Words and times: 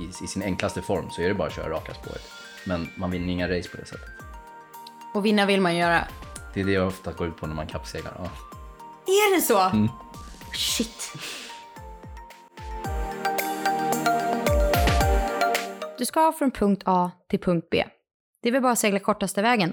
i, 0.00 0.24
i 0.24 0.26
sin 0.26 0.42
enklaste 0.42 0.82
form 0.82 1.10
så 1.10 1.22
är 1.22 1.28
det 1.28 1.34
bara 1.34 1.48
att 1.48 1.54
köra 1.54 1.70
raka 1.70 1.94
spåret. 1.94 2.22
Men 2.66 2.88
man 2.96 3.10
vinner 3.10 3.32
inga 3.32 3.48
race 3.48 3.68
på 3.68 3.76
det 3.76 3.86
sättet. 3.86 4.10
Och 5.14 5.26
vinna 5.26 5.46
vill 5.46 5.60
man 5.60 5.76
göra. 5.76 6.04
Det 6.54 6.60
är 6.60 6.64
det 6.64 6.72
jag 6.72 6.86
ofta 6.86 7.12
går 7.12 7.28
ut 7.28 7.36
på 7.36 7.46
när 7.46 7.54
man 7.54 7.66
kappseglar. 7.66 8.12
Ja. 8.18 8.30
Är 9.06 9.36
det 9.36 9.42
så? 9.42 9.88
Shit. 10.54 11.12
Du 15.98 16.06
ska 16.06 16.32
från 16.32 16.50
punkt 16.50 16.82
A 16.86 17.10
till 17.28 17.40
punkt 17.40 17.68
B. 17.70 17.84
Det 18.42 18.48
är 18.48 18.52
väl 18.52 18.62
bara 18.62 18.72
att 18.72 18.78
segla 18.78 18.98
kortaste 18.98 19.42
vägen? 19.42 19.72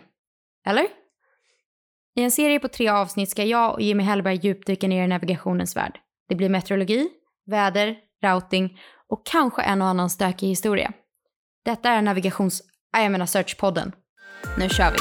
Eller? 0.66 0.88
I 2.16 2.24
en 2.24 2.32
serie 2.32 2.60
på 2.60 2.68
tre 2.68 2.88
avsnitt 2.88 3.30
ska 3.30 3.44
jag 3.44 3.74
och 3.74 3.82
Jimmy 3.82 4.04
Hellberg 4.04 4.36
djupdyka 4.36 4.88
ner 4.88 5.04
i 5.04 5.08
navigationens 5.08 5.76
värld. 5.76 6.00
Det 6.30 6.36
blir 6.36 6.50
meteorologi, 6.50 7.10
väder, 7.46 7.98
routing 8.24 8.80
och 9.10 9.26
kanske 9.26 9.62
en 9.62 9.82
och 9.82 9.88
annan 9.88 10.10
stökig 10.10 10.48
historia. 10.48 10.94
Detta 11.66 11.90
är 11.90 12.02
navigations... 12.02 12.64
Nej, 12.94 13.04
jag 13.04 13.12
menar 13.12 13.26
searchpodden. 13.26 13.92
Nu 14.58 14.70
kör 14.70 14.92
vi! 14.92 14.98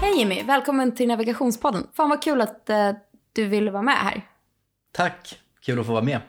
Hej 0.00 0.18
Jimmy, 0.18 0.42
välkommen 0.42 0.94
till 0.94 1.08
navigationspodden. 1.08 1.86
Fan 1.92 2.08
vad 2.08 2.22
kul 2.22 2.40
att 2.40 2.70
eh, 2.70 2.92
du 3.32 3.46
ville 3.46 3.70
vara 3.70 3.82
med 3.82 3.94
här. 3.94 4.22
Tack! 4.92 5.40
Kul 5.60 5.80
att 5.80 5.86
få 5.86 5.92
vara 5.92 6.04
med. 6.04 6.20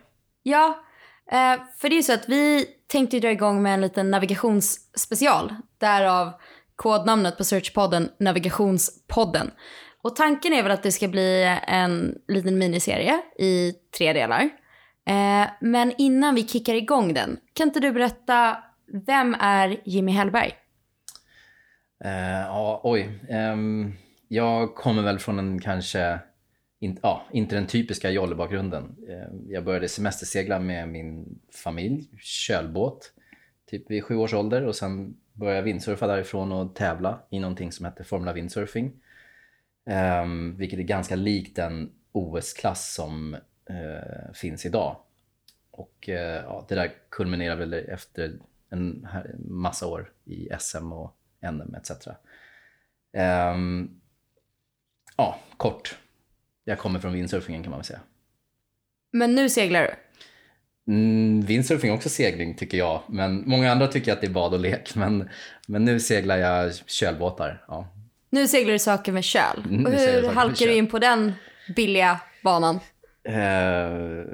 Ja, 0.43 0.83
eh, 1.31 1.61
för 1.77 1.89
det 1.89 1.95
är 1.95 1.97
ju 1.97 2.03
så 2.03 2.13
att 2.13 2.29
vi 2.29 2.65
tänkte 2.87 3.19
dra 3.19 3.31
igång 3.31 3.61
med 3.61 3.73
en 3.73 3.81
liten 3.81 4.11
navigationsspecial. 4.11 5.55
Därav 5.77 6.33
kodnamnet 6.75 7.37
på 7.37 7.43
searchpodden 7.43 8.09
Navigationspodden. 8.19 9.51
Och 10.07 10.15
tanken 10.15 10.53
är 10.53 10.63
väl 10.63 10.71
att 10.71 10.83
det 10.83 10.91
ska 10.91 11.07
bli 11.07 11.57
en 11.67 12.21
liten 12.27 12.57
miniserie 12.57 13.21
i 13.39 13.73
tre 13.97 14.13
delar. 14.13 14.41
Eh, 15.05 15.47
men 15.61 15.93
innan 15.97 16.35
vi 16.35 16.47
kickar 16.47 16.73
igång 16.73 17.13
den, 17.13 17.39
kan 17.53 17.67
inte 17.67 17.79
du 17.79 17.91
berätta, 17.91 18.57
vem 19.05 19.35
är 19.39 19.81
Jimmy 19.85 20.11
Hellberg? 20.11 20.53
Eh, 22.03 22.39
ja, 22.39 22.81
oj. 22.83 23.19
Um, 23.29 23.93
jag 24.27 24.75
kommer 24.75 25.03
väl 25.03 25.19
från 25.19 25.39
en 25.39 25.61
kanske, 25.61 26.19
in, 26.79 26.99
ja, 27.01 27.25
inte 27.31 27.55
den 27.55 27.67
typiska 27.67 28.09
jollebakgrunden. 28.09 28.95
Eh, 29.09 29.53
jag 29.53 29.63
började 29.63 29.89
semestersegla 29.89 30.59
med 30.59 30.89
min 30.89 31.39
familj, 31.63 32.09
kölbåt, 32.19 33.11
typ 33.69 33.91
vid 33.91 34.03
sju 34.03 34.15
års 34.15 34.33
ålder 34.33 34.65
och 34.65 34.75
sen 34.75 35.17
började 35.33 35.57
jag 35.57 35.63
vindsurfa 35.63 36.07
därifrån 36.07 36.51
och 36.51 36.75
tävla 36.75 37.19
i 37.29 37.39
någonting 37.39 37.71
som 37.71 37.85
hette 37.85 38.03
Formula 38.03 38.33
Windsurfing. 38.33 38.93
Um, 39.87 40.57
vilket 40.57 40.79
är 40.79 40.83
ganska 40.83 41.15
likt 41.15 41.55
den 41.55 41.91
OS-klass 42.11 42.93
som 42.93 43.33
uh, 43.69 44.33
finns 44.33 44.65
idag. 44.65 44.97
Och 45.71 46.09
uh, 46.09 46.15
ja, 46.15 46.65
det 46.69 46.75
där 46.75 46.91
kulminerar 47.09 47.55
väl 47.55 47.73
efter 47.73 48.33
en 48.69 49.07
massa 49.37 49.87
år 49.87 50.11
i 50.25 50.49
SM 50.59 50.91
och 50.91 51.17
NM 51.51 51.75
etc. 51.75 52.07
Um, 53.53 54.01
ja, 55.17 55.39
kort. 55.57 55.97
Jag 56.63 56.79
kommer 56.79 56.99
från 56.99 57.13
windsurfingen 57.13 57.63
kan 57.63 57.69
man 57.69 57.79
väl 57.79 57.85
säga. 57.85 58.01
Men 59.11 59.35
nu 59.35 59.49
seglar 59.49 59.81
du? 59.81 59.93
Mm, 60.93 61.41
windsurfing 61.41 61.89
är 61.89 61.95
också 61.95 62.09
segling 62.09 62.55
tycker 62.55 62.77
jag, 62.77 63.03
men 63.07 63.49
många 63.49 63.71
andra 63.71 63.87
tycker 63.87 64.13
att 64.13 64.21
det 64.21 64.27
är 64.27 64.31
bad 64.31 64.53
och 64.53 64.59
lek. 64.59 64.95
Men, 64.95 65.29
men 65.67 65.85
nu 65.85 65.99
seglar 65.99 66.37
jag 66.37 66.73
kölbåtar. 66.75 67.65
Ja. 67.67 67.87
Nu 68.29 68.47
seglar 68.47 68.73
du 68.73 68.79
saker 68.79 69.11
med 69.11 69.23
köl. 69.23 69.63
Mm, 69.65 69.85
och 69.85 69.91
hur 69.91 70.27
halkar 70.27 70.65
du 70.65 70.73
in 70.73 70.87
på 70.87 70.99
den 70.99 71.33
billiga 71.75 72.19
banan? 72.43 72.79
Eh, 73.23 74.25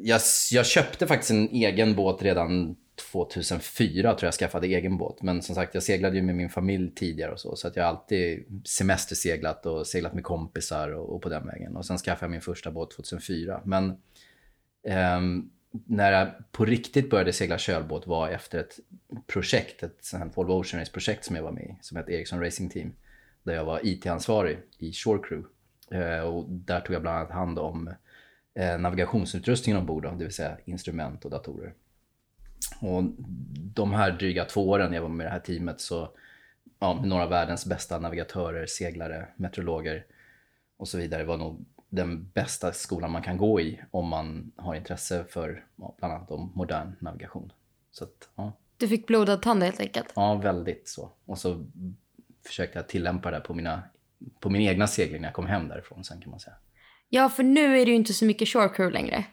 jag, 0.00 0.20
jag 0.52 0.66
köpte 0.66 1.06
faktiskt 1.06 1.30
en 1.30 1.48
egen 1.48 1.94
båt 1.94 2.22
redan 2.22 2.76
2004 3.12 4.14
tror 4.14 4.26
jag 4.26 4.34
skaffade 4.34 4.66
egen 4.66 4.98
båt. 4.98 5.22
Men 5.22 5.42
som 5.42 5.54
sagt, 5.54 5.74
jag 5.74 5.82
seglade 5.82 6.16
ju 6.16 6.22
med 6.22 6.34
min 6.34 6.50
familj 6.50 6.94
tidigare 6.94 7.32
och 7.32 7.40
så. 7.40 7.56
Så 7.56 7.68
att 7.68 7.76
jag 7.76 7.84
har 7.84 7.90
alltid 7.90 8.44
semesterseglat 8.64 9.66
och 9.66 9.86
seglat 9.86 10.14
med 10.14 10.24
kompisar 10.24 10.94
och, 10.94 11.14
och 11.14 11.22
på 11.22 11.28
den 11.28 11.46
vägen. 11.46 11.76
Och 11.76 11.86
sen 11.86 11.98
skaffade 11.98 12.24
jag 12.24 12.30
min 12.30 12.40
första 12.40 12.70
båt 12.70 12.90
2004. 12.90 13.60
Men 13.64 13.96
ehm, 14.88 15.50
när 15.72 16.12
jag 16.12 16.52
på 16.52 16.64
riktigt 16.64 17.10
började 17.10 17.32
segla 17.32 17.58
kölbåt 17.58 18.06
var 18.06 18.28
efter 18.28 18.58
ett 18.58 18.78
projekt, 19.26 19.82
ett 19.82 19.96
sånt 20.00 20.22
här 20.22 20.30
Volvo 20.34 20.52
Ocean 20.52 20.80
Race-projekt 20.80 21.24
som 21.24 21.36
jag 21.36 21.42
var 21.42 21.52
med 21.52 21.64
i, 21.64 21.78
som 21.80 21.96
hette 21.96 22.12
Ericsson 22.12 22.40
Racing 22.40 22.72
Team. 22.72 22.92
Där 23.42 23.54
jag 23.54 23.64
var 23.64 23.80
IT-ansvarig 23.82 24.58
i 24.78 24.92
Shore 24.92 25.22
Crew. 25.28 25.48
Eh, 25.90 26.20
och 26.20 26.44
där 26.48 26.80
tog 26.80 26.94
jag 26.94 27.02
bland 27.02 27.18
annat 27.18 27.32
hand 27.32 27.58
om 27.58 27.94
eh, 28.54 28.78
navigationsutrustningen 28.78 29.80
ombord, 29.80 30.02
det 30.02 30.24
vill 30.24 30.34
säga 30.34 30.56
instrument 30.64 31.24
och 31.24 31.30
datorer. 31.30 31.74
Och 32.80 33.04
de 33.74 33.92
här 33.92 34.10
dryga 34.10 34.44
två 34.44 34.68
åren 34.68 34.92
jag 34.92 35.02
var 35.02 35.08
med 35.08 35.24
i 35.24 35.26
det 35.26 35.32
här 35.32 35.40
teamet 35.40 35.80
så, 35.80 36.10
ja, 36.78 36.94
med 36.94 37.08
några 37.08 37.24
av 37.24 37.30
världens 37.30 37.66
bästa 37.66 37.98
navigatörer, 37.98 38.66
seglare, 38.66 39.28
meteorologer 39.36 40.06
och 40.76 40.88
så 40.88 40.98
vidare 40.98 41.24
var 41.24 41.36
nog 41.36 41.64
den 41.92 42.30
bästa 42.34 42.72
skolan 42.72 43.10
man 43.10 43.22
kan 43.22 43.36
gå 43.36 43.60
i 43.60 43.80
om 43.90 44.08
man 44.08 44.52
har 44.56 44.74
intresse 44.74 45.24
för 45.24 45.64
ja, 45.76 45.94
bland 45.98 46.14
annat 46.14 46.30
om 46.30 46.52
modern 46.54 46.96
navigation. 47.00 47.52
Så 47.90 48.04
att, 48.04 48.28
ja, 48.34 48.52
Du 48.76 48.88
fick 48.88 49.06
blodad 49.06 49.42
tand 49.42 49.62
helt 49.62 49.80
enkelt. 49.80 50.12
ja, 50.14 50.34
väldigt 50.34 50.88
så. 50.88 51.10
Och 51.24 51.38
så 51.38 51.66
försökte 52.46 52.78
jag 52.78 52.88
tillämpa 52.88 53.30
det 53.30 53.40
på, 53.40 53.54
mina, 53.54 53.82
på 54.40 54.50
min 54.50 54.62
egna 54.62 54.86
segling 54.86 55.20
när 55.20 55.28
jag 55.28 55.34
kom 55.34 55.46
hem 55.46 55.68
därifrån 55.68 56.04
sen 56.04 56.20
kan 56.20 56.30
man 56.30 56.40
säga. 56.40 56.56
Ja, 57.08 57.28
för 57.28 57.42
nu 57.42 57.80
är 57.80 57.84
det 57.84 57.90
ju 57.90 57.96
inte 57.96 58.12
så 58.12 58.24
mycket 58.24 58.48
shore 58.48 58.68
crew 58.68 58.92
längre. 58.92 59.24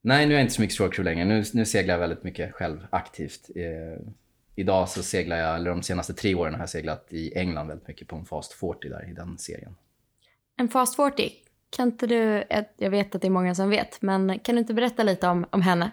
Nej, 0.00 0.26
nu 0.26 0.34
är 0.34 0.38
jag 0.38 0.44
inte 0.44 0.54
så 0.54 0.60
mycket 0.62 0.76
shore 0.78 0.90
crew 0.90 1.10
längre. 1.10 1.24
Nu, 1.24 1.44
nu 1.52 1.64
seglar 1.64 1.94
jag 1.94 1.98
väldigt 2.00 2.24
mycket 2.24 2.52
själv 2.54 2.86
aktivt. 2.90 3.50
Eh, 3.56 4.06
idag 4.54 4.88
så 4.88 5.02
seglar 5.02 5.36
jag, 5.36 5.56
eller 5.56 5.70
de 5.70 5.82
senaste 5.82 6.14
tre 6.14 6.34
åren 6.34 6.54
har 6.54 6.60
jag 6.60 6.68
seglat 6.70 7.06
i 7.10 7.38
England 7.38 7.68
väldigt 7.68 7.88
mycket 7.88 8.08
på 8.08 8.16
en 8.16 8.24
Fast 8.24 8.52
40 8.52 8.88
där 8.88 9.10
i 9.10 9.12
den 9.12 9.38
serien. 9.38 9.76
En 10.56 10.68
Fast 10.68 10.96
40, 10.96 11.32
kan 11.74 11.88
inte 11.88 12.06
du, 12.06 12.44
jag 12.76 12.90
vet 12.90 13.14
att 13.14 13.22
det 13.22 13.28
är 13.28 13.30
många 13.30 13.54
som 13.54 13.70
vet, 13.70 14.02
men 14.02 14.38
kan 14.38 14.54
du 14.54 14.58
inte 14.58 14.74
berätta 14.74 15.02
lite 15.02 15.28
om, 15.28 15.46
om 15.50 15.62
henne? 15.62 15.90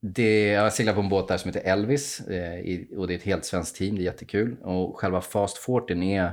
Det, 0.00 0.46
jag 0.46 0.72
seglar 0.72 0.94
på 0.94 1.00
en 1.00 1.08
båt 1.08 1.28
där 1.28 1.36
som 1.36 1.48
heter 1.48 1.70
Elvis 1.70 2.20
eh, 2.20 2.98
och 2.98 3.06
det 3.06 3.14
är 3.14 3.18
ett 3.18 3.22
helt 3.22 3.44
svenskt 3.44 3.76
team, 3.76 3.94
det 3.94 4.02
är 4.02 4.04
jättekul. 4.04 4.56
Och 4.62 4.96
själva 4.96 5.20
Fast 5.20 5.58
40 5.58 6.14
är 6.14 6.32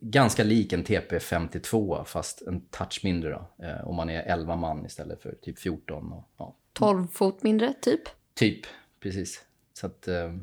ganska 0.00 0.44
lik 0.44 0.72
en 0.72 0.84
TP52 0.84 2.04
fast 2.04 2.42
en 2.42 2.60
touch 2.60 3.00
mindre 3.04 3.30
då. 3.30 3.64
Eh, 3.64 3.80
och 3.80 3.94
man 3.94 4.10
är 4.10 4.22
11 4.22 4.56
man 4.56 4.86
istället 4.86 5.22
för 5.22 5.34
typ 5.42 5.58
14. 5.58 6.12
Och, 6.12 6.28
ja, 6.36 6.56
12 6.72 7.06
fot 7.06 7.42
mindre, 7.42 7.74
typ. 7.80 8.00
typ, 8.34 8.66
precis. 9.00 9.42
Så 9.72 9.86
att, 9.86 10.08
eh, 10.08 10.34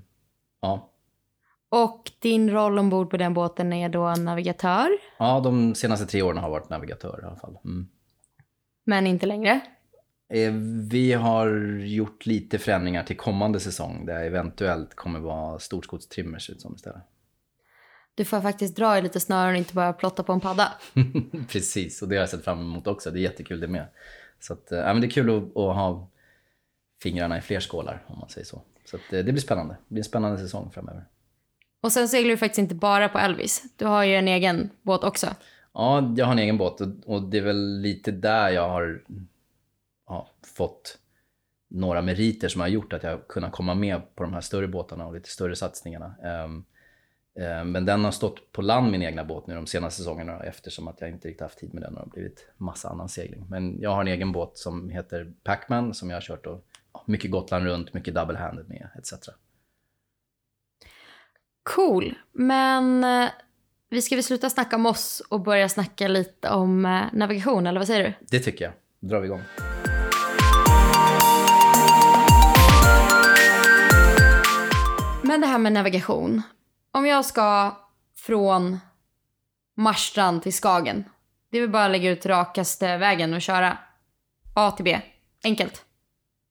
ja. 0.61 0.90
Och 1.73 2.11
din 2.19 2.49
roll 2.51 2.79
ombord 2.79 3.09
på 3.09 3.17
den 3.17 3.33
båten 3.33 3.73
är 3.73 3.89
då 3.89 4.13
navigatör, 4.15 4.89
Ja, 5.17 5.39
de 5.39 5.75
senaste 5.75 6.05
tre 6.05 6.21
åren 6.21 6.37
har 6.37 6.43
jag 6.43 6.51
varit 6.51 6.69
navigatör 6.69 7.19
i 7.23 7.25
alla 7.25 7.35
fall. 7.35 7.57
Mm. 7.65 7.87
men 8.83 9.07
inte 9.07 9.25
längre. 9.25 9.59
Eh, 10.33 10.51
Vi 10.89 11.13
har 11.13 11.49
gjort 11.85 12.25
lite 12.25 12.59
förändringar 12.59 13.03
till 13.03 13.17
kommande 13.17 13.59
säsong 13.59 14.05
där 14.05 14.13
jag 14.13 14.25
eventuellt 14.25 14.95
kommer 14.95 15.19
vara 15.19 15.59
storskogstrimmer 15.59 16.39
ser 16.39 16.53
det 16.53 16.55
ut 16.55 16.61
som 16.61 16.75
istället. 16.75 17.01
Du 18.15 18.25
får 18.25 18.41
faktiskt 18.41 18.75
dra 18.75 18.97
i 18.97 19.01
lite 19.01 19.19
snören 19.19 19.51
och 19.51 19.57
inte 19.57 19.73
bara 19.73 19.93
plotta 19.93 20.23
på 20.23 20.33
en 20.33 20.39
padda. 20.39 20.71
Precis, 21.49 22.01
och 22.01 22.07
det 22.07 22.15
har 22.15 22.19
jag 22.21 22.29
sett 22.29 22.43
fram 22.43 22.59
emot 22.59 22.87
också. 22.87 23.11
Det 23.11 23.19
är 23.19 23.21
jättekul 23.21 23.59
det 23.59 23.67
med. 23.67 23.85
Så 24.39 24.53
att, 24.53 24.71
eh, 24.71 24.79
ja, 24.79 24.93
men 24.93 25.01
det 25.01 25.07
är 25.07 25.11
kul 25.11 25.29
att, 25.37 25.43
att 25.43 25.75
ha 25.75 26.07
fingrarna 27.03 27.37
i 27.37 27.41
fler 27.41 27.59
skålar 27.59 28.03
om 28.07 28.19
man 28.19 28.29
säger 28.29 28.45
så. 28.45 28.61
Så 28.85 28.95
att, 28.95 29.13
eh, 29.13 29.19
det 29.25 29.31
blir 29.31 29.41
spännande. 29.41 29.73
Det 29.87 29.93
blir 29.93 29.99
en 30.01 30.03
spännande 30.05 30.37
säsong 30.37 30.71
framöver. 30.73 31.05
Och 31.81 31.91
sen 31.91 32.07
seglar 32.07 32.31
du 32.31 32.37
faktiskt 32.37 32.59
inte 32.59 32.75
bara 32.75 33.09
på 33.09 33.17
Elvis. 33.17 33.63
Du 33.75 33.85
har 33.85 34.03
ju 34.03 34.15
en 34.15 34.27
egen 34.27 34.69
båt 34.81 35.03
också. 35.03 35.27
Ja, 35.73 36.13
jag 36.17 36.25
har 36.25 36.31
en 36.31 36.39
egen 36.39 36.57
båt 36.57 36.81
och, 36.81 36.87
och 37.05 37.21
det 37.21 37.37
är 37.37 37.41
väl 37.41 37.79
lite 37.79 38.11
där 38.11 38.49
jag 38.49 38.69
har 38.69 39.03
ja, 40.07 40.29
fått 40.55 40.97
några 41.69 42.01
meriter 42.01 42.47
som 42.47 42.61
har 42.61 42.67
gjort 42.67 42.93
att 42.93 43.03
jag 43.03 43.11
har 43.11 43.21
kunnat 43.27 43.51
komma 43.51 43.75
med 43.75 44.15
på 44.15 44.23
de 44.23 44.33
här 44.33 44.41
större 44.41 44.67
båtarna 44.67 45.07
och 45.07 45.13
lite 45.13 45.29
större 45.29 45.55
satsningarna. 45.55 46.15
Um, 46.23 46.65
um, 47.35 47.71
men 47.71 47.85
den 47.85 48.03
har 48.03 48.11
stått 48.11 48.51
på 48.51 48.61
land, 48.61 48.91
min 48.91 49.01
egna 49.01 49.23
båt, 49.23 49.47
nu 49.47 49.55
de 49.55 49.67
senaste 49.67 49.97
säsongerna 49.97 50.43
eftersom 50.43 50.87
att 50.87 51.01
jag 51.01 51.09
inte 51.09 51.27
riktigt 51.27 51.41
haft 51.41 51.59
tid 51.59 51.73
med 51.73 51.83
den 51.83 51.97
och 51.97 51.99
det 51.99 52.09
har 52.09 52.13
blivit 52.13 52.47
massa 52.57 52.89
annan 52.89 53.09
segling. 53.09 53.45
Men 53.49 53.81
jag 53.81 53.89
har 53.89 54.01
en 54.01 54.07
egen 54.07 54.31
båt 54.31 54.57
som 54.57 54.89
heter 54.89 55.33
Pacman 55.43 55.93
som 55.93 56.09
jag 56.09 56.15
har 56.15 56.21
kört 56.21 56.45
och, 56.45 56.65
ja, 56.93 57.03
mycket 57.07 57.31
Gotland 57.31 57.65
runt, 57.65 57.93
mycket 57.93 58.13
double-handed 58.13 58.69
med 58.69 58.89
etc. 58.97 59.29
Cool, 61.75 62.15
men 62.31 63.03
eh, 63.03 63.29
vi 63.89 64.01
ska 64.01 64.15
väl 64.15 64.23
sluta 64.23 64.49
snacka 64.49 64.75
om 64.75 64.85
oss 64.85 65.21
och 65.29 65.41
börja 65.41 65.69
snacka 65.69 66.07
lite 66.07 66.49
om 66.49 66.85
eh, 66.85 67.01
navigation, 67.13 67.67
eller 67.67 67.79
vad 67.79 67.87
säger 67.87 68.03
du? 68.03 68.13
Det 68.27 68.39
tycker 68.39 68.65
jag. 68.65 68.73
Då 68.99 69.07
drar 69.07 69.19
vi 69.19 69.25
igång. 69.25 69.41
Men 75.23 75.41
det 75.41 75.47
här 75.47 75.57
med 75.57 75.73
navigation. 75.73 76.41
Om 76.91 77.05
jag 77.05 77.25
ska 77.25 77.77
från 78.15 78.79
Marstrand 79.77 80.43
till 80.43 80.53
Skagen. 80.53 81.03
Det 81.51 81.57
är 81.57 81.61
väl 81.61 81.69
bara 81.69 81.85
att 81.85 81.91
lägga 81.91 82.11
ut 82.11 82.25
rakaste 82.25 82.97
vägen 82.97 83.33
och 83.33 83.41
köra. 83.41 83.77
A 84.55 84.71
till 84.71 84.85
B. 84.85 84.99
Enkelt. 85.43 85.85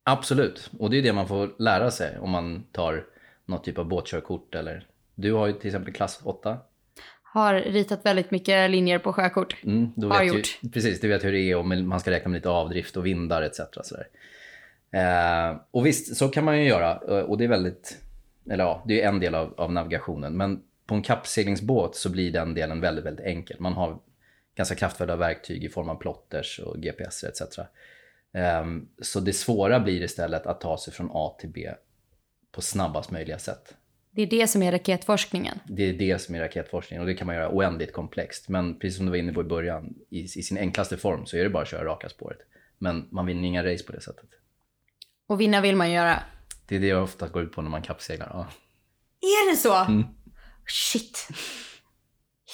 Absolut, 0.04 0.70
och 0.78 0.90
det 0.90 0.98
är 0.98 1.02
det 1.02 1.12
man 1.12 1.28
får 1.28 1.54
lära 1.58 1.90
sig 1.90 2.18
om 2.18 2.30
man 2.30 2.64
tar 2.72 3.04
något 3.46 3.64
typ 3.64 3.78
av 3.78 3.88
båtkörkort 3.88 4.54
eller 4.54 4.86
du 5.20 5.32
har 5.32 5.46
ju 5.46 5.52
till 5.52 5.68
exempel 5.68 5.92
klass 5.92 6.20
8. 6.24 6.58
Har 7.22 7.54
ritat 7.54 8.06
väldigt 8.06 8.30
mycket 8.30 8.70
linjer 8.70 8.98
på 8.98 9.12
sjökort. 9.12 9.56
Mm, 9.64 9.92
då 9.96 10.08
Har 10.08 10.22
gjort. 10.22 10.58
Ju, 10.60 10.70
precis, 10.70 11.00
du 11.00 11.08
vet 11.08 11.24
hur 11.24 11.32
det 11.32 11.40
är 11.40 11.56
och 11.56 11.66
man 11.66 12.00
ska 12.00 12.10
räkna 12.10 12.28
med 12.28 12.38
lite 12.38 12.48
avdrift 12.48 12.96
och 12.96 13.06
vindar 13.06 13.42
etc. 13.42 13.60
Sådär. 13.82 14.06
Eh, 14.92 15.56
och 15.70 15.86
visst, 15.86 16.16
så 16.16 16.28
kan 16.28 16.44
man 16.44 16.58
ju 16.58 16.68
göra 16.68 16.96
och 17.22 17.38
det 17.38 17.44
är 17.44 17.48
väldigt, 17.48 17.98
eller 18.50 18.64
ja, 18.64 18.84
det 18.86 19.02
är 19.02 19.08
en 19.08 19.20
del 19.20 19.34
av, 19.34 19.54
av 19.56 19.72
navigationen. 19.72 20.36
Men 20.36 20.62
på 20.86 20.94
en 20.94 21.02
kappseglingsbåt 21.02 21.96
så 21.96 22.10
blir 22.10 22.32
den 22.32 22.54
delen 22.54 22.80
väldigt, 22.80 23.04
väldigt 23.04 23.26
enkel. 23.26 23.56
Man 23.60 23.72
har 23.72 23.98
ganska 24.56 24.74
kraftfulla 24.74 25.16
verktyg 25.16 25.64
i 25.64 25.68
form 25.68 25.88
av 25.88 25.94
plotters 25.94 26.58
och 26.58 26.78
GPS 26.82 27.24
etc. 27.24 27.58
Um, 28.62 28.88
så 29.02 29.20
det 29.20 29.32
svåra 29.32 29.80
blir 29.80 30.02
istället 30.02 30.46
att 30.46 30.60
ta 30.60 30.78
sig 30.78 30.92
från 30.92 31.10
A 31.12 31.36
till 31.40 31.50
B 31.50 31.70
på 32.52 32.62
snabbast 32.62 33.10
möjliga 33.10 33.38
sätt. 33.38 33.74
Det 34.10 34.22
är 34.22 34.26
det 34.26 34.46
som 34.46 34.62
är 34.62 34.72
raketforskningen. 34.72 35.58
Det 35.66 35.88
är 35.88 35.92
det 35.92 36.20
som 36.20 36.34
är 36.34 36.40
raketforskningen 36.40 37.00
och 37.00 37.06
det 37.06 37.14
kan 37.14 37.26
man 37.26 37.36
göra 37.36 37.50
oändligt 37.50 37.92
komplext. 37.92 38.48
Men 38.48 38.78
precis 38.78 38.96
som 38.96 39.06
du 39.06 39.10
var 39.10 39.18
inne 39.18 39.32
på 39.32 39.40
i 39.40 39.44
början, 39.44 39.94
i, 40.10 40.20
i 40.20 40.28
sin 40.28 40.58
enklaste 40.58 40.96
form 40.96 41.26
så 41.26 41.36
är 41.36 41.44
det 41.44 41.50
bara 41.50 41.62
att 41.62 41.68
köra 41.68 41.84
raka 41.84 42.08
spåret. 42.08 42.38
Men 42.78 43.08
man 43.10 43.26
vinner 43.26 43.48
inga 43.48 43.64
race 43.64 43.84
på 43.84 43.92
det 43.92 44.00
sättet. 44.00 44.28
Och 45.26 45.40
vinna 45.40 45.60
vill 45.60 45.76
man 45.76 45.90
göra. 45.90 46.22
Det 46.68 46.76
är 46.76 46.80
det 46.80 46.86
jag 46.86 47.02
ofta 47.02 47.28
går 47.28 47.42
ut 47.42 47.52
på 47.52 47.62
när 47.62 47.70
man 47.70 47.82
kappseglar. 47.82 48.30
Ja. 48.32 48.46
Är 49.20 49.50
det 49.50 49.56
så? 49.56 49.84
Mm. 49.84 50.04
Shit. 50.66 51.28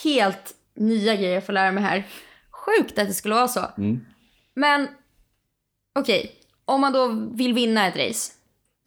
Helt 0.04 0.54
nya 0.74 1.16
grejer 1.16 1.34
jag 1.34 1.46
får 1.46 1.52
lära 1.52 1.72
mig 1.72 1.84
här. 1.84 2.06
Sjukt 2.50 2.98
att 2.98 3.08
det 3.08 3.14
skulle 3.14 3.34
vara 3.34 3.48
så. 3.48 3.66
Mm. 3.78 4.00
Men 4.54 4.88
okej, 5.98 6.32
om 6.64 6.80
man 6.80 6.92
då 6.92 7.30
vill 7.34 7.54
vinna 7.54 7.86
ett 7.86 7.96
race 7.96 8.32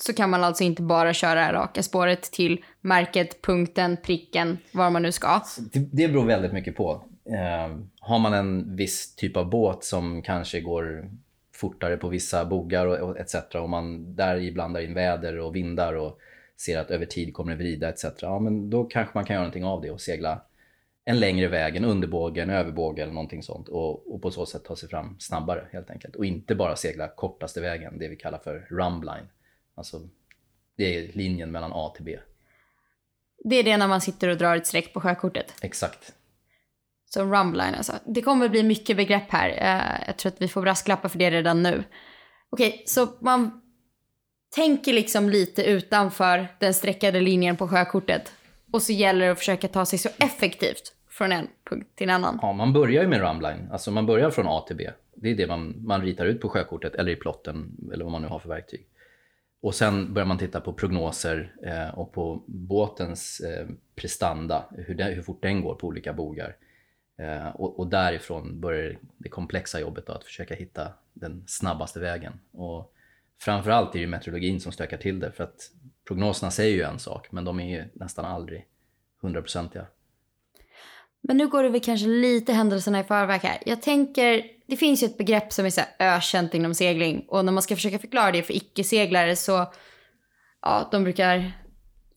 så 0.01 0.13
kan 0.13 0.29
man 0.29 0.43
alltså 0.43 0.63
inte 0.63 0.81
bara 0.81 1.13
köra 1.13 1.53
raka 1.53 1.83
spåret 1.83 2.21
till 2.21 2.63
märket, 2.81 3.41
punkten, 3.41 3.97
pricken, 4.03 4.57
var 4.71 4.89
man 4.89 5.01
nu 5.01 5.11
ska. 5.11 5.41
Det, 5.73 5.79
det 5.79 6.07
beror 6.07 6.25
väldigt 6.25 6.53
mycket 6.53 6.75
på. 6.75 7.03
Eh, 7.25 7.77
har 7.99 8.19
man 8.19 8.33
en 8.33 8.75
viss 8.75 9.15
typ 9.15 9.37
av 9.37 9.49
båt 9.49 9.83
som 9.83 10.21
kanske 10.21 10.61
går 10.61 11.09
fortare 11.55 11.97
på 11.97 12.07
vissa 12.07 12.45
bogar 12.45 12.85
och, 12.85 13.09
och 13.09 13.17
etc. 13.19 13.35
och 13.53 13.69
man 13.69 14.15
där 14.15 14.51
blandar 14.51 14.81
in 14.81 14.93
väder 14.93 15.39
och 15.39 15.55
vindar 15.55 15.93
och 15.93 16.19
ser 16.57 16.79
att 16.79 16.91
över 16.91 17.05
tid 17.05 17.33
kommer 17.33 17.51
det 17.51 17.57
vrida 17.57 17.89
etc. 17.89 18.05
Ja, 18.21 18.39
men 18.39 18.69
då 18.69 18.83
kanske 18.83 19.11
man 19.17 19.25
kan 19.25 19.33
göra 19.33 19.43
någonting 19.43 19.65
av 19.65 19.81
det 19.81 19.91
och 19.91 20.01
segla 20.01 20.41
en 21.05 21.19
längre 21.19 21.47
väg, 21.47 21.75
en 21.75 21.85
underbåge, 21.85 22.41
en 22.41 22.49
överbåge 22.49 23.01
eller 23.01 23.13
någonting 23.13 23.43
sånt 23.43 23.67
och, 23.67 24.13
och 24.13 24.21
på 24.21 24.31
så 24.31 24.45
sätt 24.45 24.63
ta 24.63 24.75
sig 24.75 24.89
fram 24.89 25.15
snabbare 25.19 25.67
helt 25.71 25.89
enkelt. 25.89 26.15
Och 26.15 26.25
inte 26.25 26.55
bara 26.55 26.75
segla 26.75 27.07
kortaste 27.07 27.61
vägen, 27.61 27.99
det 27.99 28.07
vi 28.07 28.15
kallar 28.15 28.39
för 28.39 28.67
rumline. 28.69 29.27
Alltså, 29.79 30.01
det 30.77 30.95
är 30.97 31.11
linjen 31.13 31.51
mellan 31.51 31.71
A 31.73 31.93
till 31.95 32.05
B. 32.05 32.19
Det 33.43 33.55
är 33.55 33.63
det 33.63 33.77
när 33.77 33.87
man 33.87 34.01
sitter 34.01 34.29
och 34.29 34.37
drar 34.37 34.55
ett 34.55 34.67
streck 34.67 34.93
på 34.93 35.01
sjökortet. 35.01 35.53
Exakt. 35.61 36.13
Så 37.09 37.21
rumline 37.23 37.75
alltså. 37.75 37.93
Det 38.05 38.21
kommer 38.21 38.49
bli 38.49 38.63
mycket 38.63 38.97
begrepp 38.97 39.29
här. 39.31 39.49
Eh, 39.49 40.07
Jag 40.07 40.17
tror 40.17 40.31
att 40.31 40.41
vi 40.41 40.47
får 40.47 40.61
brasklappar 40.61 41.09
för 41.09 41.19
det 41.19 41.31
redan 41.31 41.63
nu. 41.63 41.83
Okej, 42.49 42.83
så 42.85 43.07
man 43.19 43.61
tänker 44.55 44.93
liksom 44.93 45.29
lite 45.29 45.63
utanför 45.63 46.47
den 46.59 46.73
streckade 46.73 47.19
linjen 47.21 47.57
på 47.57 47.67
sjökortet. 47.67 48.33
Och 48.71 48.81
så 48.81 48.91
gäller 48.93 49.25
det 49.25 49.31
att 49.31 49.37
försöka 49.37 49.67
ta 49.67 49.85
sig 49.85 49.99
så 49.99 50.09
effektivt 50.17 50.93
från 51.09 51.31
en 51.31 51.47
punkt 51.69 51.87
till 51.95 52.09
en 52.09 52.15
annan. 52.15 52.39
Ja, 52.41 52.53
man 52.53 52.73
börjar 52.73 53.01
ju 53.03 53.07
med 53.09 53.19
rumline. 53.21 53.69
Alltså 53.71 53.91
man 53.91 54.05
börjar 54.05 54.29
från 54.29 54.47
A 54.47 54.63
till 54.67 54.75
B. 54.75 54.89
Det 55.15 55.29
är 55.29 55.35
det 55.35 55.47
man, 55.47 55.75
man 55.85 56.01
ritar 56.01 56.25
ut 56.25 56.41
på 56.41 56.49
sjökortet 56.49 56.95
eller 56.95 57.11
i 57.11 57.15
plotten 57.15 57.71
eller 57.93 58.03
vad 58.03 58.11
man 58.11 58.21
nu 58.21 58.27
har 58.27 58.39
för 58.39 58.49
verktyg. 58.49 58.85
Och 59.61 59.75
sen 59.75 60.13
börjar 60.13 60.27
man 60.27 60.37
titta 60.37 60.61
på 60.61 60.73
prognoser 60.73 61.55
eh, 61.63 61.99
och 61.99 62.11
på 62.11 62.43
båtens 62.47 63.39
eh, 63.39 63.67
prestanda, 63.95 64.65
hur, 64.71 64.95
den, 64.95 65.13
hur 65.13 65.21
fort 65.21 65.41
den 65.41 65.61
går 65.61 65.75
på 65.75 65.87
olika 65.87 66.13
bogar. 66.13 66.55
Eh, 67.17 67.47
och, 67.47 67.79
och 67.79 67.87
därifrån 67.87 68.59
börjar 68.59 68.99
det 69.17 69.29
komplexa 69.29 69.79
jobbet 69.79 70.05
då, 70.05 70.13
att 70.13 70.23
försöka 70.23 70.55
hitta 70.55 70.93
den 71.13 71.43
snabbaste 71.47 71.99
vägen. 71.99 72.33
Och 72.51 72.93
framförallt 73.41 73.89
är 73.89 73.93
det 73.93 73.99
ju 73.99 74.07
meteorologin 74.07 74.59
som 74.59 74.71
stökar 74.71 74.97
till 74.97 75.19
det 75.19 75.31
för 75.31 75.43
att 75.43 75.71
prognoserna 76.07 76.51
säger 76.51 76.75
ju 76.75 76.83
en 76.83 76.99
sak 76.99 77.31
men 77.31 77.45
de 77.45 77.59
är 77.59 77.77
ju 77.77 77.85
nästan 77.93 78.25
aldrig 78.25 78.65
hundraprocentiga. 79.21 79.85
Men 81.21 81.37
nu 81.37 81.47
går 81.47 81.63
det 81.63 81.69
väl 81.69 81.81
kanske 81.81 82.07
lite 82.07 82.53
händelserna 82.53 82.99
i 82.99 83.03
förväg 83.03 83.41
här. 83.41 83.57
Jag 83.65 83.81
tänker, 83.81 84.43
det 84.69 84.77
finns 84.77 85.03
ju 85.03 85.05
ett 85.05 85.17
begrepp 85.17 85.53
som 85.53 85.65
är 85.65 85.69
så 85.69 85.81
här 85.81 86.15
ökänt 86.15 86.53
inom 86.53 86.73
segling 86.73 87.25
och 87.27 87.45
när 87.45 87.51
man 87.51 87.63
ska 87.63 87.75
försöka 87.75 87.99
förklara 87.99 88.31
det 88.31 88.43
för 88.43 88.53
icke-seglare 88.53 89.35
så, 89.35 89.73
ja, 90.61 90.89
de 90.91 91.03
brukar 91.03 91.51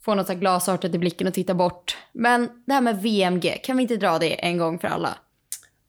få 0.01 0.15
något 0.15 0.27
så 0.27 0.35
glasartat 0.35 0.95
i 0.95 0.99
blicken 0.99 1.27
och 1.27 1.35
titta 1.35 1.55
bort. 1.55 1.97
Men 2.13 2.49
det 2.67 2.73
här 2.73 2.81
med 2.81 3.03
VMG, 3.03 3.61
kan 3.65 3.77
vi 3.77 3.83
inte 3.83 3.97
dra 3.97 4.19
det 4.19 4.45
en 4.45 4.59
gång 4.59 4.79
för 4.79 4.89
alla? 4.89 5.19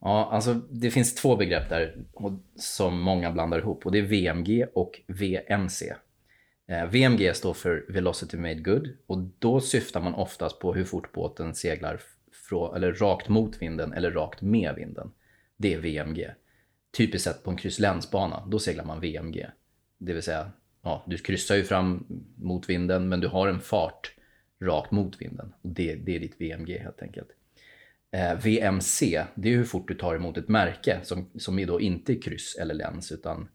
Ja, 0.01 0.29
alltså 0.31 0.53
det 0.53 0.91
finns 0.91 1.15
två 1.15 1.35
begrepp 1.35 1.69
där 1.69 1.95
som 2.55 2.99
många 3.01 3.31
blandar 3.31 3.59
ihop 3.59 3.85
och 3.85 3.91
det 3.91 3.97
är 3.97 4.01
VMG 4.01 4.65
och 4.73 5.01
VMC. 5.07 5.93
Eh, 6.67 6.85
VMG 6.85 7.33
står 7.35 7.53
för 7.53 7.85
Velocity 7.89 8.37
Made 8.37 8.61
Good 8.61 8.87
och 9.07 9.17
då 9.39 9.59
syftar 9.59 10.01
man 10.01 10.13
oftast 10.13 10.59
på 10.59 10.73
hur 10.73 10.83
fort 10.83 11.11
båten 11.11 11.55
seglar 11.55 12.01
frå, 12.49 12.75
eller 12.75 12.93
rakt 12.93 13.29
mot 13.29 13.61
vinden 13.61 13.93
eller 13.93 14.11
rakt 14.11 14.41
med 14.41 14.75
vinden. 14.75 15.11
Det 15.57 15.73
är 15.73 15.79
VMG. 15.79 16.31
Typiskt 16.97 17.23
sett 17.23 17.43
på 17.43 17.51
en 17.51 17.57
krysslänsbana, 17.57 18.47
då 18.47 18.59
seglar 18.59 18.85
man 18.85 18.99
VMG. 18.99 19.47
Det 19.97 20.13
vill 20.13 20.23
säga, 20.23 20.51
ja, 20.81 21.03
du 21.07 21.17
kryssar 21.17 21.55
ju 21.55 21.63
fram 21.63 22.05
mot 22.35 22.69
vinden 22.69 23.09
men 23.09 23.19
du 23.19 23.27
har 23.27 23.47
en 23.47 23.59
fart 23.59 24.15
rakt 24.61 24.91
mot 24.91 25.21
vinden. 25.21 25.53
Och 25.61 25.69
det, 25.69 25.95
det 25.95 26.15
är 26.15 26.19
ditt 26.19 26.41
VMG 26.41 26.77
helt 26.77 27.01
enkelt. 27.01 27.27
Eh, 28.11 28.33
VMC, 28.35 29.23
det 29.35 29.49
är 29.49 29.57
hur 29.57 29.63
fort 29.63 29.87
du 29.87 29.93
tar 29.93 30.15
emot 30.15 30.37
ett 30.37 30.47
märke 30.47 30.99
som, 31.03 31.29
som 31.39 31.59
är 31.59 31.65
då 31.65 31.81
inte 31.81 32.15
kryss 32.15 32.55
eller 32.55 32.73
läns 32.73 33.11
utan 33.11 33.47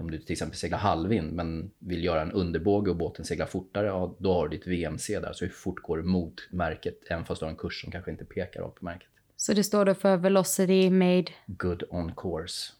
om 0.00 0.10
du 0.10 0.18
till 0.18 0.32
exempel 0.32 0.58
seglar 0.58 0.78
halvvind 0.78 1.32
men 1.32 1.70
vill 1.78 2.04
göra 2.04 2.22
en 2.22 2.32
underbåge 2.32 2.90
och 2.90 2.96
båten 2.96 3.24
seglar 3.24 3.46
fortare, 3.46 3.86
ja, 3.86 4.16
då 4.18 4.34
har 4.34 4.48
du 4.48 4.56
ditt 4.56 4.66
VMC 4.66 5.20
där. 5.20 5.32
Så 5.32 5.44
hur 5.44 5.52
fort 5.52 5.82
går 5.82 5.96
du 5.96 6.02
mot 6.02 6.48
märket 6.50 6.98
även 7.10 7.24
fast 7.24 7.40
du 7.40 7.44
har 7.44 7.50
en 7.50 7.56
kurs 7.56 7.82
som 7.82 7.92
kanske 7.92 8.10
inte 8.10 8.24
pekar 8.24 8.60
rakt 8.60 8.78
på 8.78 8.84
märket. 8.84 9.08
Så 9.36 9.52
det 9.52 9.64
står 9.64 9.84
då 9.84 9.94
för 9.94 10.16
Velocity 10.16 10.90
Made... 10.90 11.26
Good 11.46 11.82
on 11.90 12.12
course. 12.16 12.72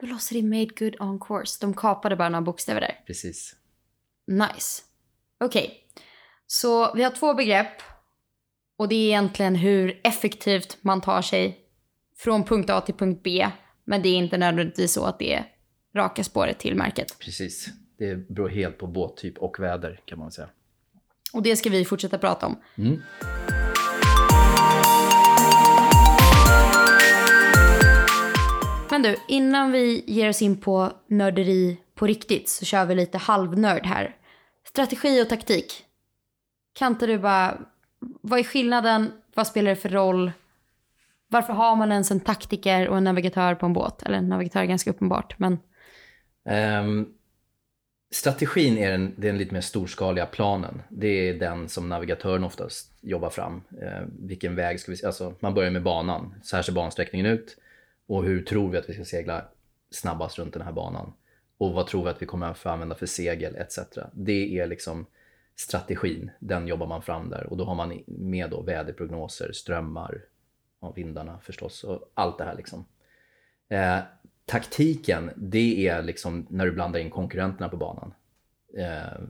Velocity 0.00 0.42
Made 0.42 0.70
Good 0.78 0.96
On 1.00 1.20
Course. 1.20 1.58
De 1.60 1.74
kapade 1.74 2.16
bara 2.16 2.28
några 2.28 2.42
bokstäver 2.42 2.80
där. 2.80 3.00
Precis. 3.06 3.54
Nice. 4.26 4.82
Okej, 5.40 5.84
så 6.46 6.94
vi 6.94 7.02
har 7.02 7.10
två 7.10 7.34
begrepp. 7.34 7.82
Och 8.76 8.88
det 8.88 8.94
är 8.94 9.06
egentligen 9.06 9.54
hur 9.54 10.00
effektivt 10.04 10.78
man 10.80 11.00
tar 11.00 11.22
sig 11.22 11.58
från 12.16 12.44
punkt 12.44 12.70
A 12.70 12.80
till 12.80 12.94
punkt 12.94 13.20
B. 13.24 13.48
Men 13.84 14.02
det 14.02 14.08
är 14.08 14.16
inte 14.16 14.38
nödvändigtvis 14.38 14.92
så 14.92 15.04
att 15.04 15.18
det 15.18 15.34
är 15.34 15.46
raka 15.94 16.24
spåret 16.24 16.58
till 16.58 16.74
märket. 16.74 17.18
Precis. 17.18 17.68
Det 17.98 18.28
beror 18.28 18.48
helt 18.48 18.78
på 18.78 18.86
båttyp 18.86 19.38
och 19.38 19.60
väder 19.60 20.00
kan 20.04 20.18
man 20.18 20.32
säga. 20.32 20.48
Och 21.32 21.42
det 21.42 21.56
ska 21.56 21.70
vi 21.70 21.84
fortsätta 21.84 22.18
prata 22.18 22.46
om. 22.46 22.62
Mm. 22.76 23.02
Men 28.98 29.02
du, 29.02 29.16
innan 29.28 29.72
vi 29.72 30.04
ger 30.06 30.28
oss 30.28 30.42
in 30.42 30.60
på 30.60 30.92
nörderi 31.06 31.76
på 31.94 32.06
riktigt 32.06 32.48
så 32.48 32.64
kör 32.64 32.86
vi 32.86 32.94
lite 32.94 33.18
halvnörd 33.18 33.86
här. 33.86 34.16
Strategi 34.68 35.22
och 35.22 35.28
taktik. 35.28 35.84
Kan 36.72 36.92
inte 36.92 37.06
du 37.06 37.18
bara... 37.18 37.58
Vad 38.20 38.38
är 38.38 38.44
skillnaden? 38.44 39.12
Vad 39.34 39.46
spelar 39.46 39.70
det 39.70 39.76
för 39.76 39.88
roll? 39.88 40.32
Varför 41.28 41.52
har 41.52 41.76
man 41.76 41.92
ens 41.92 42.10
en 42.10 42.20
taktiker 42.20 42.88
och 42.88 42.96
en 42.96 43.04
navigatör 43.04 43.54
på 43.54 43.66
en 43.66 43.72
båt? 43.72 44.02
Eller 44.02 44.18
en 44.18 44.28
navigatör 44.28 44.60
är 44.60 44.64
ganska 44.64 44.90
uppenbart, 44.90 45.38
men... 45.38 45.58
Um, 46.82 47.14
strategin 48.10 48.78
är 48.78 48.90
den, 48.90 49.14
den 49.16 49.38
lite 49.38 49.54
mer 49.54 49.60
storskaliga 49.60 50.26
planen. 50.26 50.82
Det 50.88 51.28
är 51.28 51.34
den 51.34 51.68
som 51.68 51.88
navigatören 51.88 52.44
oftast 52.44 52.92
jobbar 53.00 53.30
fram. 53.30 53.62
Uh, 53.82 54.06
vilken 54.18 54.54
väg 54.54 54.80
ska 54.80 54.92
vi... 54.92 55.04
Alltså, 55.06 55.34
man 55.40 55.54
börjar 55.54 55.70
med 55.70 55.82
banan. 55.82 56.34
Så 56.42 56.56
här 56.56 56.62
ser 56.62 56.72
bansträckningen 56.72 57.26
ut. 57.26 57.56
Och 58.08 58.24
hur 58.24 58.42
tror 58.42 58.70
vi 58.70 58.78
att 58.78 58.88
vi 58.88 58.94
ska 58.94 59.04
segla 59.04 59.44
snabbast 59.90 60.38
runt 60.38 60.52
den 60.52 60.62
här 60.62 60.72
banan? 60.72 61.12
Och 61.58 61.72
vad 61.72 61.86
tror 61.86 62.04
vi 62.04 62.10
att 62.10 62.22
vi 62.22 62.26
kommer 62.26 62.46
att 62.46 62.58
få 62.58 62.68
använda 62.68 62.94
för 62.94 63.06
segel 63.06 63.56
etc. 63.56 63.78
Det 64.12 64.58
är 64.58 64.66
liksom 64.66 65.06
strategin. 65.56 66.30
Den 66.38 66.68
jobbar 66.68 66.86
man 66.86 67.02
fram 67.02 67.30
där. 67.30 67.46
Och 67.46 67.56
då 67.56 67.64
har 67.64 67.74
man 67.74 68.02
med 68.06 68.50
då 68.50 68.62
väderprognoser, 68.62 69.52
strömmar, 69.52 70.24
ja, 70.80 70.92
vindarna 70.92 71.38
förstås 71.38 71.84
och 71.84 72.12
allt 72.14 72.38
det 72.38 72.44
här 72.44 72.56
liksom. 72.56 72.84
Eh, 73.68 73.98
taktiken, 74.44 75.30
det 75.36 75.88
är 75.88 76.02
liksom 76.02 76.46
när 76.50 76.66
du 76.66 76.72
blandar 76.72 77.00
in 77.00 77.10
konkurrenterna 77.10 77.68
på 77.68 77.76
banan. 77.76 78.14
Eh, 78.76 79.20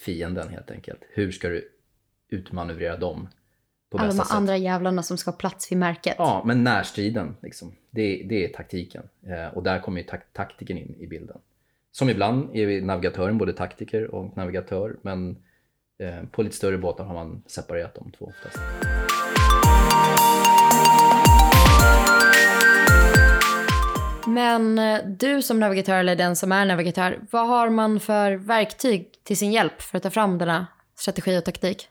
fienden 0.00 0.48
helt 0.48 0.70
enkelt. 0.70 1.00
Hur 1.08 1.32
ska 1.32 1.48
du 1.48 1.72
utmanövrera 2.28 2.96
dem? 2.96 3.28
På 3.90 3.98
Alla 3.98 4.06
de 4.08 4.12
sätt. 4.16 4.26
andra 4.30 4.56
jävlarna 4.56 5.02
som 5.02 5.18
ska 5.18 5.30
ha 5.30 5.36
plats 5.38 5.72
vid 5.72 5.78
märket. 5.78 6.14
Ja, 6.18 6.42
men 6.46 6.64
närstriden, 6.64 7.36
liksom. 7.42 7.72
det, 7.90 8.22
det 8.28 8.44
är 8.44 8.48
taktiken. 8.48 9.02
Eh, 9.26 9.54
och 9.56 9.62
där 9.62 9.78
kommer 9.80 10.00
ju 10.00 10.06
tak- 10.06 10.32
taktiken 10.32 10.78
in 10.78 10.94
i 10.98 11.06
bilden. 11.06 11.38
Som 11.92 12.08
ibland 12.10 12.56
är 12.56 12.82
navigatören 12.82 13.38
både 13.38 13.52
taktiker 13.52 14.14
och 14.14 14.36
navigatör, 14.36 14.96
men 15.02 15.36
eh, 15.98 16.24
på 16.30 16.42
lite 16.42 16.56
större 16.56 16.78
båtar 16.78 17.04
har 17.04 17.14
man 17.14 17.42
separerat 17.46 17.94
de 17.94 18.10
två 18.10 18.24
oftast. 18.26 18.58
Men 24.26 24.78
eh, 24.78 24.98
du 25.06 25.42
som 25.42 25.60
navigatör 25.60 25.94
eller 25.98 26.16
den 26.16 26.36
som 26.36 26.52
är 26.52 26.64
navigatör, 26.66 27.18
vad 27.30 27.48
har 27.48 27.70
man 27.70 28.00
för 28.00 28.32
verktyg 28.32 29.10
till 29.24 29.36
sin 29.36 29.52
hjälp 29.52 29.82
för 29.82 29.96
att 29.96 30.02
ta 30.02 30.10
fram 30.10 30.38
denna 30.38 30.66
strategi 30.94 31.38
och 31.38 31.44
taktik? 31.44 31.88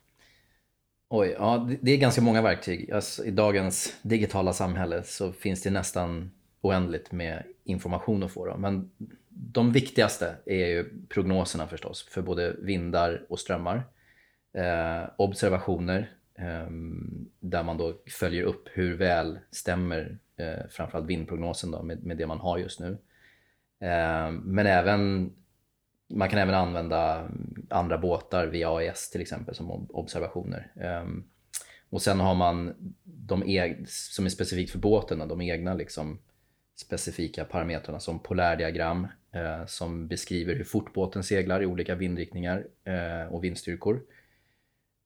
Oj, 1.10 1.36
ja, 1.38 1.70
det- 1.82 1.92
är 1.92 1.98
ganska 1.98 2.22
många 2.22 2.42
verktyg. 2.42 2.92
Alltså, 2.92 3.26
I 3.26 3.32
dagens 3.32 4.00
digitala 4.02 4.54
samhälle 4.54 5.04
så 5.04 5.32
finns 5.32 5.62
det 5.64 5.70
nästan 5.72 6.32
oändligt 6.62 7.12
med 7.12 7.44
information 7.64 8.24
att 8.24 8.32
få. 8.32 8.46
Då. 8.46 8.58
Men 8.58 8.92
de 9.30 9.72
viktigaste 9.72 10.36
är 10.46 10.68
ju 10.68 10.90
prognoserna 11.10 11.68
förstås, 11.68 12.08
för 12.10 12.22
både 12.22 12.56
vindar 12.60 13.26
och 13.30 13.40
strömmar. 13.40 13.84
Eh, 14.54 15.10
observationer, 15.18 16.12
eh, 16.36 16.70
där 17.40 17.64
man 17.64 17.78
då 17.78 17.94
följer 18.20 18.44
upp 18.44 18.68
hur 18.74 18.98
väl 18.98 19.40
stämmer 19.52 20.18
eh, 20.38 20.68
framförallt 20.70 21.08
vindprognosen 21.10 21.72
då, 21.72 21.82
med, 21.84 22.04
med 22.04 22.18
det 22.18 22.28
man 22.28 22.40
har 22.40 22.58
just 22.58 22.80
nu. 22.80 22.98
Eh, 23.82 24.32
men 24.32 24.68
även 24.68 25.32
man 26.08 26.30
kan 26.30 26.40
även 26.40 26.56
använda 26.56 27.30
andra 27.70 27.98
båtar 27.98 28.48
via 28.48 28.76
AIS 28.76 29.10
till 29.10 29.22
exempel 29.22 29.56
som 29.56 29.88
observationer. 29.90 30.72
Ehm, 30.82 31.24
och 31.90 32.02
sen 32.02 32.20
har 32.20 32.36
man 32.36 32.74
de 33.04 33.44
e- 33.44 33.76
som 33.88 34.26
är 34.26 34.30
specifikt 34.30 34.72
för 34.72 34.80
båten, 34.80 35.28
de 35.28 35.42
egna 35.42 35.74
liksom 35.74 36.20
specifika 36.76 37.46
parametrarna 37.46 38.00
som 38.00 38.20
polärdiagram 38.20 39.08
eh, 39.32 39.66
som 39.66 40.08
beskriver 40.08 40.56
hur 40.56 40.64
fort 40.64 40.94
båten 40.94 41.24
seglar 41.24 41.62
i 41.62 41.66
olika 41.66 41.96
vindriktningar 41.96 42.68
eh, 42.84 43.34
och 43.34 43.44
vindstyrkor. 43.44 44.02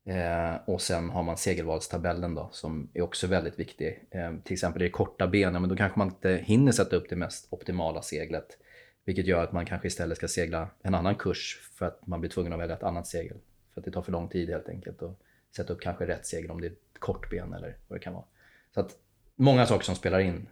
Eh, 0.06 0.56
och 0.66 0.82
sen 0.82 1.10
har 1.10 1.24
man 1.24 1.38
segelvalstabellen 1.38 2.36
då 2.36 2.50
som 2.52 2.90
är 2.94 3.02
också 3.02 3.28
väldigt 3.28 3.60
viktig. 3.60 4.08
Eh, 4.12 4.34
till 4.44 4.54
exempel 4.54 4.82
är 4.82 4.86
det 4.86 4.92
korta 4.92 5.28
ben, 5.28 5.54
men 5.54 5.70
då 5.70 5.76
kanske 5.76 6.00
man 6.00 6.08
inte 6.08 6.42
hinner 6.44 6.72
sätta 6.72 6.96
upp 6.96 7.10
det 7.10 7.16
mest 7.16 7.48
optimala 7.50 8.02
seglet. 8.02 8.58
Vilket 9.06 9.28
gör 9.28 9.44
att 9.44 9.52
man 9.52 9.66
kanske 9.66 9.88
istället 9.88 10.18
ska 10.18 10.28
segla 10.28 10.70
en 10.82 10.96
annan 10.96 11.16
kurs 11.16 11.60
för 11.74 11.86
att 11.86 12.08
man 12.08 12.20
blir 12.20 12.30
tvungen 12.30 12.54
att 12.54 12.60
välja 12.60 12.76
ett 12.76 12.84
annat 12.84 13.08
segel. 13.08 13.38
För 13.74 13.82
att 13.82 13.86
det 13.86 13.92
tar 13.92 14.02
för 14.02 14.12
lång 14.12 14.30
tid 14.30 14.50
helt 14.50 14.70
enkelt 14.70 15.02
att 15.02 15.20
sätta 15.56 15.74
upp 15.74 15.82
kanske 15.82 16.08
rätt 16.08 16.26
segel 16.26 16.52
om 16.52 16.62
det 16.62 16.68
är 16.68 16.72
ett 16.72 17.00
kort 17.00 17.30
ben 17.30 17.54
eller 17.54 17.78
vad 17.88 18.00
det 18.00 18.04
kan 18.04 18.14
vara. 18.14 18.26
Så 18.74 18.80
att 18.80 18.98
många 19.36 19.66
saker 19.66 19.86
som 19.86 19.96
spelar 19.96 20.20
in. 20.20 20.50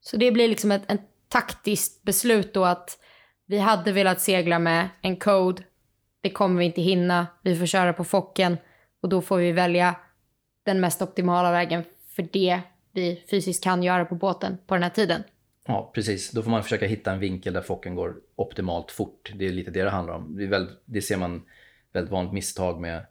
Så 0.00 0.16
det 0.16 0.32
blir 0.32 0.48
liksom 0.48 0.72
ett, 0.72 0.90
ett 0.90 1.00
taktiskt 1.28 2.02
beslut 2.02 2.54
då 2.54 2.64
att 2.64 2.98
vi 3.46 3.58
hade 3.58 3.92
velat 3.92 4.20
segla 4.20 4.58
med 4.58 4.88
en 5.02 5.16
code, 5.16 5.62
det 6.20 6.30
kommer 6.30 6.58
vi 6.58 6.64
inte 6.64 6.82
hinna, 6.82 7.26
vi 7.42 7.56
får 7.56 7.66
köra 7.66 7.92
på 7.92 8.04
Focken 8.04 8.56
och 9.00 9.08
då 9.08 9.22
får 9.22 9.36
vi 9.36 9.52
välja 9.52 9.94
den 10.62 10.80
mest 10.80 11.02
optimala 11.02 11.50
vägen 11.50 11.84
för 12.08 12.22
det 12.32 12.60
vi 12.92 13.24
fysiskt 13.30 13.64
kan 13.64 13.82
göra 13.82 14.04
på 14.04 14.14
båten 14.14 14.58
på 14.66 14.74
den 14.74 14.82
här 14.82 14.90
tiden. 14.90 15.22
Ja, 15.70 15.90
precis. 15.94 16.30
Då 16.30 16.42
får 16.42 16.50
man 16.50 16.62
försöka 16.62 16.86
hitta 16.86 17.12
en 17.12 17.18
vinkel 17.18 17.52
där 17.52 17.60
focken 17.60 17.94
går 17.94 18.16
optimalt 18.36 18.90
fort. 18.90 19.32
Det 19.34 19.46
är 19.46 19.52
lite 19.52 19.70
det 19.70 19.82
det 19.82 19.90
handlar 19.90 20.14
om. 20.14 20.36
Det, 20.36 20.44
är 20.44 20.48
väldigt, 20.48 20.76
det 20.84 21.02
ser 21.02 21.16
man 21.16 21.42
väldigt 21.92 22.12
vanligt 22.12 22.32
misstag 22.32 22.80
med 22.80 23.06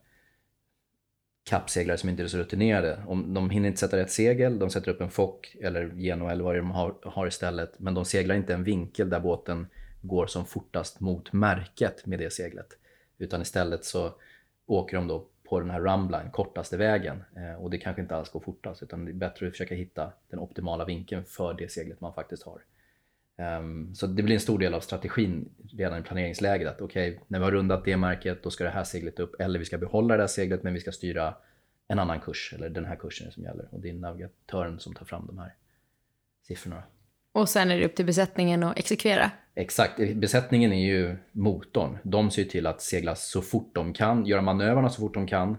kappseglare 1.50 1.98
som 1.98 2.10
inte 2.10 2.24
är 2.24 2.28
så 2.28 2.38
rutinerade. 2.38 3.04
Om 3.08 3.34
de 3.34 3.50
hinner 3.50 3.68
inte 3.68 3.80
sätta 3.80 3.98
rätt 3.98 4.12
segel, 4.12 4.60
de 4.60 4.70
sätter 4.70 4.92
upp 4.92 5.02
en 5.02 5.10
fock 5.10 5.56
eller 5.62 5.94
geno 5.96 6.30
eller 6.30 6.44
vad 6.44 6.56
det 6.56 6.58
är 6.58 6.62
de 6.62 6.72
har, 6.72 6.96
har 7.04 7.28
istället. 7.28 7.80
Men 7.80 7.94
de 7.94 8.06
seglar 8.06 8.36
inte 8.36 8.54
en 8.54 8.64
vinkel 8.64 9.10
där 9.10 9.20
båten 9.20 9.68
går 10.02 10.28
som 10.28 10.46
fortast 10.46 11.00
mot 11.00 11.34
märket 11.34 12.06
med 12.06 12.20
det 12.20 12.34
seglet. 12.34 12.78
Utan 13.18 13.42
istället 13.42 13.86
så 13.86 14.14
åker 14.66 14.98
de 14.98 15.08
då 15.08 15.28
på 15.50 15.60
den 15.60 15.70
här 15.70 15.80
rumbline, 15.80 16.32
kortaste 16.32 16.78
vägen. 16.78 17.24
Eh, 17.36 17.64
och 17.64 17.70
det 17.70 17.78
kanske 17.78 18.02
inte 18.02 18.16
alls 18.16 18.30
går 18.30 18.40
fortast 18.40 18.84
utan 18.84 19.06
det 19.06 19.12
är 19.12 19.14
bättre 19.14 19.48
att 19.48 19.52
försöka 19.52 19.76
hitta 19.76 20.12
den 20.30 20.40
optimala 20.40 20.86
vinkeln 20.86 21.26
för 21.26 21.54
det 21.54 21.72
seglet 21.72 22.02
man 22.02 22.14
faktiskt 22.14 22.44
har. 22.44 22.62
Ehm, 23.38 23.96
så 23.96 24.08
det 24.08 24.24
blir 24.24 24.36
en 24.36 24.42
stor 24.42 24.60
del 24.60 24.74
av 24.74 24.80
strategin 24.80 25.50
redan 25.72 26.00
i 26.00 26.04
planeringsläget 26.04 26.68
att 26.68 26.82
okej, 26.82 27.22
när 27.28 27.40
vi 27.40 27.46
har 27.46 27.52
rundat 27.52 27.86
det 27.86 27.98
märket 27.98 28.44
då 28.44 28.50
ska 28.50 28.64
det 28.64 28.70
här 28.70 28.84
seglet 28.84 29.20
upp 29.20 29.42
eller 29.42 29.60
vi 29.60 29.66
ska 29.66 29.78
behålla 29.78 30.18
det 30.18 30.24
här 30.24 30.28
seglet 30.28 30.64
men 30.64 30.74
vi 30.74 30.80
ska 30.80 30.92
styra 30.92 31.36
en 31.88 32.00
annan 32.00 32.20
kurs 32.20 32.54
eller 32.56 32.70
den 32.70 32.86
här 32.86 32.96
kursen 32.96 33.32
som 33.32 33.44
gäller 33.44 33.68
och 33.72 33.80
det 33.80 33.90
är 33.90 33.94
navigatören 33.94 34.80
som 34.80 34.94
tar 34.94 35.06
fram 35.06 35.28
de 35.28 35.38
här 35.38 35.54
siffrorna. 36.48 36.84
Och 37.38 37.50
sen 37.50 37.72
är 37.72 37.80
det 37.80 37.86
upp 37.86 37.96
till 37.96 38.06
besättningen 38.06 38.64
att 38.64 38.80
exekvera. 38.80 39.32
Exakt, 39.56 40.00
besättningen 40.16 40.74
är 40.74 40.86
ju 40.86 41.18
motorn. 41.32 41.98
De 42.04 42.32
ser 42.32 42.44
till 42.44 42.68
att 42.68 42.82
segla 42.82 43.16
så 43.16 43.42
fort 43.42 43.72
de 43.76 43.94
kan, 43.94 44.26
göra 44.26 44.42
manövrarna 44.42 44.90
så 44.90 45.02
fort 45.02 45.14
de 45.14 45.28
kan. 45.28 45.58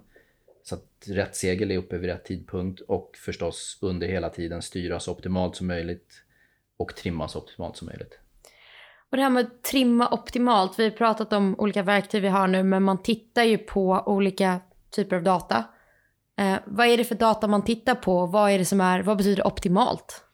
Så 0.62 0.74
att 0.74 1.04
rätt 1.06 1.36
segel 1.36 1.70
är 1.70 1.78
uppe 1.78 1.98
vid 1.98 2.10
rätt 2.10 2.24
tidpunkt 2.24 2.80
och 2.80 3.16
förstås 3.24 3.78
under 3.82 4.08
hela 4.08 4.28
tiden 4.30 4.62
styra 4.62 5.00
så 5.00 5.12
optimalt 5.12 5.56
som 5.56 5.66
möjligt 5.66 6.22
och 6.76 6.96
trimma 6.96 7.28
så 7.28 7.38
optimalt 7.38 7.76
som 7.76 7.86
möjligt. 7.86 8.18
Och 9.10 9.16
det 9.16 9.22
här 9.22 9.30
med 9.30 9.44
att 9.44 9.62
trimma 9.62 10.08
optimalt, 10.10 10.78
vi 10.78 10.84
har 10.84 10.90
pratat 10.90 11.32
om 11.32 11.54
olika 11.58 11.82
verktyg 11.82 12.22
vi 12.22 12.28
har 12.28 12.46
nu, 12.46 12.62
men 12.62 12.82
man 12.82 13.02
tittar 13.02 13.42
ju 13.42 13.58
på 13.58 14.02
olika 14.06 14.60
typer 14.90 15.16
av 15.16 15.22
data. 15.22 15.64
Eh, 16.38 16.56
vad 16.66 16.86
är 16.86 16.96
det 16.96 17.04
för 17.04 17.14
data 17.14 17.46
man 17.46 17.64
tittar 17.64 17.94
på? 17.94 18.26
Vad 18.26 18.50
är 18.50 18.58
det 18.58 18.64
som 18.64 18.80
är, 18.80 19.02
vad 19.02 19.16
betyder 19.16 19.46
optimalt? 19.46 20.24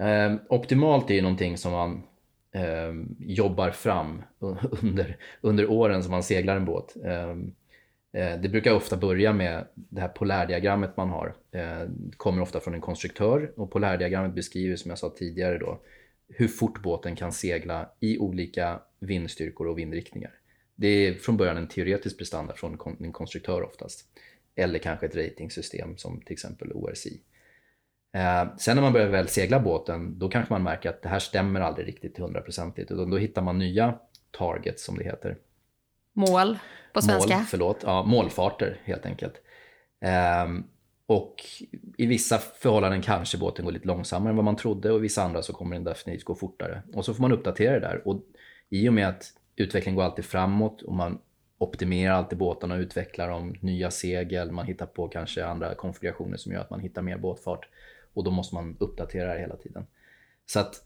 Eh, 0.00 0.34
optimalt 0.48 1.10
är 1.10 1.14
ju 1.14 1.22
någonting 1.22 1.58
som 1.58 1.72
man 1.72 2.02
eh, 2.52 2.94
jobbar 3.18 3.70
fram 3.70 4.22
under, 4.82 5.16
under 5.40 5.70
åren 5.70 6.02
som 6.02 6.10
man 6.10 6.22
seglar 6.22 6.56
en 6.56 6.64
båt. 6.64 6.96
Ehm, 7.04 7.54
eh, 8.12 8.40
det 8.40 8.48
brukar 8.48 8.74
ofta 8.74 8.96
börja 8.96 9.32
med 9.32 9.66
det 9.74 10.00
här 10.00 10.08
polärdiagrammet 10.08 10.96
man 10.96 11.08
har. 11.08 11.34
Eh, 11.52 11.80
det 11.88 12.16
kommer 12.16 12.42
ofta 12.42 12.60
från 12.60 12.74
en 12.74 12.80
konstruktör 12.80 13.52
och 13.56 13.70
polärdiagrammet 13.70 14.34
beskriver 14.34 14.76
som 14.76 14.88
jag 14.88 14.98
sa 14.98 15.10
tidigare 15.10 15.58
då 15.58 15.80
hur 16.28 16.48
fort 16.48 16.82
båten 16.82 17.16
kan 17.16 17.32
segla 17.32 17.90
i 18.00 18.18
olika 18.18 18.80
vindstyrkor 18.98 19.66
och 19.66 19.78
vindriktningar. 19.78 20.30
Det 20.74 20.88
är 20.88 21.14
från 21.14 21.36
början 21.36 21.56
en 21.56 21.68
teoretisk 21.68 22.18
prestanda 22.18 22.54
från 22.54 22.96
en 23.00 23.12
konstruktör 23.12 23.62
oftast. 23.62 24.04
Eller 24.54 24.78
kanske 24.78 25.06
ett 25.06 25.16
ratingsystem 25.16 25.96
som 25.96 26.20
till 26.20 26.32
exempel 26.32 26.72
ORC. 26.72 27.06
Eh, 28.12 28.56
sen 28.56 28.76
när 28.76 28.82
man 28.82 28.92
börjar 28.92 29.08
väl 29.08 29.28
segla 29.28 29.60
båten, 29.60 30.18
då 30.18 30.28
kanske 30.28 30.52
man 30.52 30.62
märker 30.62 30.88
att 30.88 31.02
det 31.02 31.08
här 31.08 31.18
stämmer 31.18 31.60
aldrig 31.60 31.88
riktigt 31.88 32.14
till 32.14 32.24
hundraprocentigt. 32.24 32.90
Utan 32.90 33.10
då 33.10 33.16
hittar 33.16 33.42
man 33.42 33.58
nya 33.58 33.94
targets 34.30 34.84
som 34.84 34.98
det 34.98 35.04
heter. 35.04 35.36
Mål 36.12 36.58
på 36.92 37.02
svenska. 37.02 37.36
Mål, 37.36 37.44
förlåt. 37.48 37.78
Ja, 37.82 38.02
målfarter 38.02 38.80
helt 38.84 39.06
enkelt. 39.06 39.34
Ehm, 40.00 40.64
och 41.06 41.34
i 41.98 42.06
vissa 42.06 42.38
förhållanden 42.38 43.02
kanske 43.02 43.38
båten 43.38 43.64
går 43.64 43.72
lite 43.72 43.86
långsammare 43.86 44.30
än 44.30 44.36
vad 44.36 44.44
man 44.44 44.56
trodde 44.56 44.90
och 44.90 44.98
i 44.98 45.02
vissa 45.02 45.22
andra 45.22 45.42
så 45.42 45.52
kommer 45.52 45.76
den 45.76 45.84
definitivt 45.84 46.24
gå 46.24 46.34
fortare. 46.34 46.82
Och 46.94 47.04
så 47.04 47.14
får 47.14 47.22
man 47.22 47.32
uppdatera 47.32 47.72
det 47.72 47.80
där. 47.80 48.08
Och 48.08 48.22
i 48.70 48.88
och 48.88 48.92
med 48.92 49.08
att 49.08 49.32
utvecklingen 49.56 49.96
går 49.96 50.02
alltid 50.02 50.24
framåt 50.24 50.82
och 50.82 50.94
man 50.94 51.18
optimerar 51.58 52.14
alltid 52.14 52.38
båtarna 52.38 52.74
och 52.74 52.80
utvecklar 52.80 53.28
dem, 53.28 53.54
nya 53.60 53.90
segel, 53.90 54.52
man 54.52 54.66
hittar 54.66 54.86
på 54.86 55.08
kanske 55.08 55.46
andra 55.46 55.74
konfigurationer 55.74 56.36
som 56.36 56.52
gör 56.52 56.60
att 56.60 56.70
man 56.70 56.80
hittar 56.80 57.02
mer 57.02 57.18
båtfart. 57.18 57.68
Och 58.12 58.24
då 58.24 58.30
måste 58.30 58.54
man 58.54 58.76
uppdatera 58.80 59.34
det 59.34 59.40
hela 59.40 59.56
tiden. 59.56 59.86
Så 60.46 60.60
att 60.60 60.84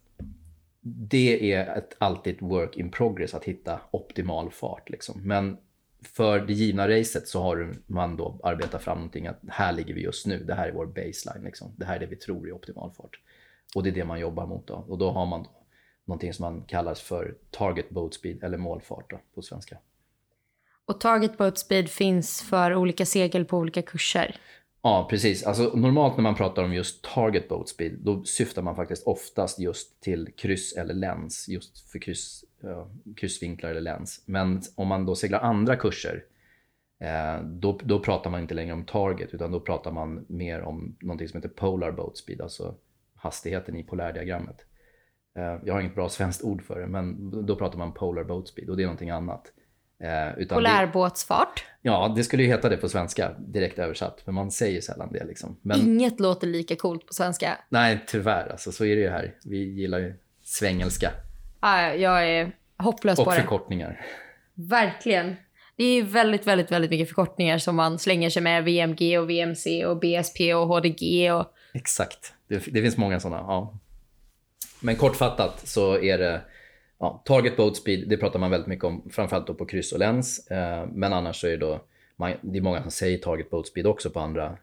det 0.81 1.52
är 1.52 1.76
ett, 1.79 1.97
alltid 1.99 2.35
ett 2.35 2.43
work 2.43 2.76
in 2.76 2.91
progress 2.91 3.35
att 3.35 3.45
hitta 3.45 3.81
optimal 3.91 4.50
fart. 4.50 4.91
Liksom. 4.91 5.21
Men 5.23 5.59
för 6.02 6.41
det 6.41 6.52
givna 6.52 6.88
racet 6.88 7.29
så 7.29 7.43
har 7.43 7.75
man 7.87 8.17
då 8.17 8.41
arbetat 8.43 8.83
fram 8.83 8.99
någonting 8.99 9.26
att 9.26 9.41
här 9.49 9.73
ligger 9.73 9.95
vi 9.95 10.02
just 10.02 10.26
nu, 10.26 10.45
det 10.45 10.55
här 10.55 10.69
är 10.69 10.73
vår 10.73 10.87
baseline. 10.87 11.45
Liksom. 11.45 11.75
Det 11.76 11.85
här 11.85 11.97
är 11.97 12.00
det 12.00 12.07
vi 12.07 12.17
tror 12.17 12.49
är 12.49 12.52
optimal 12.52 12.93
fart. 12.93 13.21
Och 13.75 13.83
det 13.83 13.91
är 13.91 13.95
det 13.95 14.05
man 14.05 14.21
jobbar 14.21 14.47
mot 14.47 14.67
då. 14.67 14.75
Och 14.75 14.99
då 14.99 15.11
har 15.11 15.26
man 15.26 15.43
då 15.43 15.50
någonting 16.05 16.33
som 16.33 16.43
man 16.43 16.62
kallar 16.62 16.95
för 16.95 17.35
target 17.50 17.91
boat 17.91 18.14
speed 18.14 18.45
eller 18.45 18.59
målfart 18.59 19.11
då, 19.11 19.21
på 19.35 19.43
svenska. 19.43 19.79
Och 20.85 21.00
target 21.00 21.38
boat 21.38 21.59
speed 21.59 21.88
finns 21.91 22.43
för 22.43 22.75
olika 22.75 23.07
segel 23.07 23.45
på 23.45 23.59
olika 23.59 23.83
kurser. 23.83 24.37
Ja, 24.84 25.06
precis. 25.10 25.42
Alltså, 25.42 25.76
normalt 25.76 26.16
när 26.16 26.22
man 26.22 26.34
pratar 26.34 26.64
om 26.64 26.74
just 26.74 27.04
target 27.04 27.48
boat 27.48 27.68
speed, 27.68 27.98
då 28.00 28.24
syftar 28.24 28.62
man 28.62 28.76
faktiskt 28.76 29.06
oftast 29.06 29.58
just 29.58 30.00
till 30.00 30.32
kryss 30.36 30.72
eller 30.72 30.94
läns, 30.94 31.48
just 31.48 31.90
för 31.90 31.98
kryss, 31.98 32.44
ja, 32.60 32.90
kryssvinklar 33.16 33.70
eller 33.70 33.80
läns. 33.80 34.22
Men 34.26 34.62
om 34.74 34.88
man 34.88 35.06
då 35.06 35.14
seglar 35.14 35.40
andra 35.40 35.76
kurser, 35.76 36.24
eh, 37.00 37.42
då, 37.44 37.78
då 37.82 38.00
pratar 38.00 38.30
man 38.30 38.40
inte 38.40 38.54
längre 38.54 38.72
om 38.72 38.84
target, 38.84 39.34
utan 39.34 39.52
då 39.52 39.60
pratar 39.60 39.92
man 39.92 40.24
mer 40.28 40.60
om 40.60 40.96
någonting 41.00 41.28
som 41.28 41.38
heter 41.38 41.54
polar 41.54 41.92
boat 41.92 42.16
speed, 42.16 42.40
alltså 42.40 42.74
hastigheten 43.14 43.76
i 43.76 43.84
polärdiagrammet. 43.84 44.66
Eh, 45.36 45.58
jag 45.64 45.74
har 45.74 45.80
inget 45.80 45.94
bra 45.94 46.08
svenskt 46.08 46.42
ord 46.42 46.62
för 46.62 46.80
det, 46.80 46.86
men 46.86 47.30
då 47.46 47.56
pratar 47.56 47.78
man 47.78 47.92
polar 47.92 48.24
boat 48.24 48.48
speed 48.48 48.70
och 48.70 48.76
det 48.76 48.82
är 48.82 48.86
någonting 48.86 49.10
annat. 49.10 49.52
Eh, 50.02 50.38
utan 50.38 50.38
det, 50.38 50.54
Polärbåtsfart. 50.68 51.64
ja, 51.82 52.12
det 52.16 52.25
skulle 52.25 52.42
ju 52.42 52.49
heta 52.49 52.68
det 52.68 52.76
på 52.76 52.88
svenska, 52.88 53.30
direkt 53.38 53.78
översatt. 53.78 54.23
Men 54.25 54.35
man 54.35 54.50
säger 54.50 54.80
sällan 54.80 55.12
det 55.12 55.25
liksom. 55.25 55.56
Men 55.62 55.80
Inget 55.80 56.21
låter 56.21 56.47
lika 56.47 56.76
coolt 56.76 57.06
på 57.06 57.12
svenska. 57.14 57.59
nej, 57.68 58.04
tyvärr 58.06 58.49
alltså, 58.50 58.73
så 58.73 58.85
är 58.85 58.97
det 58.97 59.02
ju 59.02 59.09
här. 59.11 59.35
Vi 59.44 59.59
gillar 59.59 59.99
ju 59.99 60.14
svengelska 60.42 61.11
Ah, 61.61 61.88
jag 61.92 62.28
är 62.30 62.52
hopplös 62.78 63.18
och 63.18 63.25
på 63.25 63.30
det. 63.30 63.40
förkortningar. 63.40 64.00
Verkligen. 64.54 65.37
Det 65.76 65.85
är 65.85 65.94
ju 65.94 66.02
väldigt, 66.02 66.47
väldigt, 66.47 66.73
väldigt 66.73 66.90
mycket 66.90 67.09
förkortningar 67.09 67.59
som 67.59 67.76
man 67.76 67.99
slänger 67.99 68.30
sig 68.30 68.42
med. 68.42 68.64
VMG 68.64 69.18
och 69.18 69.30
VMC 69.30 69.85
och 69.87 69.97
BSP 70.00 70.54
och 70.54 70.68
HDG 70.68 71.32
och... 71.32 71.47
Exakt. 71.75 72.32
Det, 72.49 72.54
det 72.66 72.82
finns 72.82 72.97
många 72.97 73.21
sådana. 73.21 73.42
Ja. 73.42 73.78
Men 74.80 74.97
kortfattat 74.97 75.68
så 75.68 75.99
är 75.99 76.18
det 76.18 76.40
ja, 77.02 77.23
target 77.25 77.56
boat 77.56 77.76
speed. 77.76 78.09
Det 78.09 78.16
pratar 78.16 78.38
man 78.38 78.50
väldigt 78.50 78.68
mycket 78.68 78.85
om, 78.85 79.02
framförallt 79.11 79.47
då 79.47 79.54
på 79.54 79.66
kryss 79.66 79.92
och 79.92 79.99
läns. 79.99 80.47
Eh, 80.50 80.87
men 80.92 81.12
annars 81.12 81.40
så 81.40 81.47
är 81.47 81.50
det 81.50 81.56
då, 81.56 81.80
man, 82.16 82.32
det 82.40 82.59
är 82.59 82.62
många 82.62 82.82
som 82.82 82.90
säger 82.90 83.18
target 83.18 83.50
boat 83.50 83.66
speed 83.66 83.87
också 83.87 84.11
på 84.11 84.21
andra, 84.21 84.56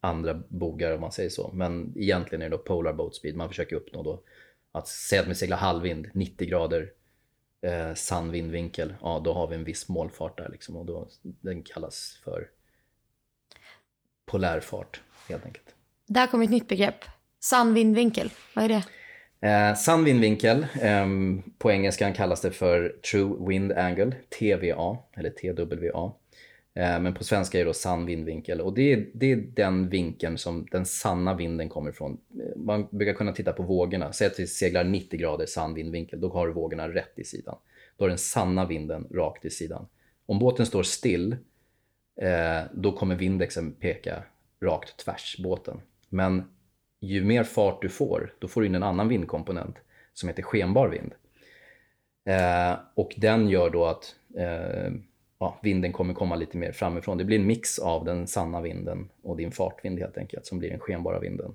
andra 0.00 0.42
bogar 0.48 0.94
om 0.94 1.00
man 1.00 1.12
säger 1.12 1.30
så. 1.30 1.50
Men 1.52 1.92
egentligen 1.96 2.42
är 2.42 2.48
det 2.50 2.56
då 2.56 2.62
polar 2.62 2.92
boat 2.92 3.14
speed. 3.14 3.36
Man 3.36 3.48
försöker 3.48 3.76
uppnå 3.76 4.02
då 4.02 4.20
att 4.72 4.88
säga 4.88 5.22
att 5.22 5.28
vi 5.28 5.34
seglar 5.34 5.56
halvvind, 5.56 6.06
90 6.12 6.48
grader 6.48 6.92
eh, 7.60 7.94
sann 7.94 8.30
vindvinkel. 8.30 8.94
Ja, 9.02 9.20
då 9.24 9.32
har 9.32 9.46
vi 9.46 9.54
en 9.54 9.64
viss 9.64 9.88
målfart 9.88 10.38
där 10.38 10.48
liksom 10.48 10.76
och 10.76 10.86
då, 10.86 11.08
den 11.22 11.62
kallas 11.62 12.20
för 12.24 12.48
polärfart 14.26 15.00
helt 15.28 15.46
enkelt. 15.46 15.74
Där 16.06 16.26
kommer 16.26 16.44
ett 16.44 16.50
nytt 16.50 16.68
begrepp. 16.68 17.04
Sann 17.40 17.74
vindvinkel. 17.74 18.30
Vad 18.54 18.64
är 18.64 18.68
det? 18.68 18.84
Eh, 19.40 19.74
sann 19.74 20.04
vindvinkel, 20.04 20.66
eh, 20.80 21.06
på 21.58 21.70
engelskan 21.70 22.12
kallas 22.12 22.40
det 22.40 22.50
för 22.50 22.96
True 23.10 23.48
Wind 23.48 23.72
Angle, 23.72 24.12
TVA, 24.38 24.98
eller 25.16 25.30
TWA. 25.30 26.12
Eh, 26.76 27.00
men 27.00 27.14
på 27.14 27.24
svenska 27.24 27.58
är 27.58 27.64
det 27.64 27.68
då 27.68 27.74
sann 27.74 28.06
vindvinkel 28.06 28.60
och 28.60 28.74
det 28.74 28.92
är, 28.92 29.06
det 29.14 29.32
är 29.32 29.36
den 29.36 29.88
vinkeln 29.88 30.38
som 30.38 30.66
den 30.70 30.86
sanna 30.86 31.34
vinden 31.34 31.68
kommer 31.68 31.90
ifrån. 31.90 32.20
Eh, 32.40 32.56
man 32.56 32.88
brukar 32.90 33.12
kunna 33.12 33.32
titta 33.32 33.52
på 33.52 33.62
vågorna, 33.62 34.12
säg 34.12 34.26
att 34.26 34.40
vi 34.40 34.46
seglar 34.46 34.84
90 34.84 35.20
grader 35.20 35.46
sann 35.46 35.74
vindvinkel, 35.74 36.20
då 36.20 36.28
har 36.28 36.46
du 36.46 36.52
vågorna 36.52 36.88
rätt 36.88 37.18
i 37.18 37.24
sidan. 37.24 37.56
Då 37.96 38.04
har 38.04 38.08
den 38.08 38.18
sanna 38.18 38.66
vinden 38.66 39.06
rakt 39.10 39.44
i 39.44 39.50
sidan. 39.50 39.86
Om 40.26 40.38
båten 40.38 40.66
står 40.66 40.82
still, 40.82 41.36
eh, 42.20 42.62
då 42.74 42.92
kommer 42.92 43.14
vindexen 43.14 43.72
peka 43.72 44.22
rakt 44.62 44.96
tvärs 44.96 45.36
båten. 45.38 45.80
Men 46.08 46.42
ju 47.00 47.24
mer 47.24 47.44
fart 47.44 47.82
du 47.82 47.88
får, 47.88 48.34
då 48.38 48.48
får 48.48 48.60
du 48.60 48.66
in 48.66 48.74
en 48.74 48.82
annan 48.82 49.08
vindkomponent 49.08 49.76
som 50.12 50.28
heter 50.28 50.42
skenbar 50.42 50.88
vind. 50.88 51.12
Eh, 52.28 52.78
och 52.94 53.14
den 53.16 53.48
gör 53.48 53.70
då 53.70 53.84
att 53.84 54.14
eh, 54.36 54.92
ja, 55.38 55.58
vinden 55.62 55.92
kommer 55.92 56.14
komma 56.14 56.36
lite 56.36 56.56
mer 56.56 56.72
framifrån. 56.72 57.18
Det 57.18 57.24
blir 57.24 57.38
en 57.38 57.46
mix 57.46 57.78
av 57.78 58.04
den 58.04 58.26
sanna 58.26 58.60
vinden 58.60 59.08
och 59.22 59.36
din 59.36 59.52
fartvind 59.52 59.98
helt 59.98 60.18
enkelt, 60.18 60.46
som 60.46 60.58
blir 60.58 60.70
den 60.70 60.80
skenbara 60.80 61.20
vinden. 61.20 61.54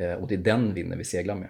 Eh, 0.00 0.12
och 0.12 0.28
det 0.28 0.34
är 0.34 0.38
den 0.38 0.74
vinden 0.74 0.98
vi 0.98 1.04
seglar 1.04 1.34
med. 1.34 1.48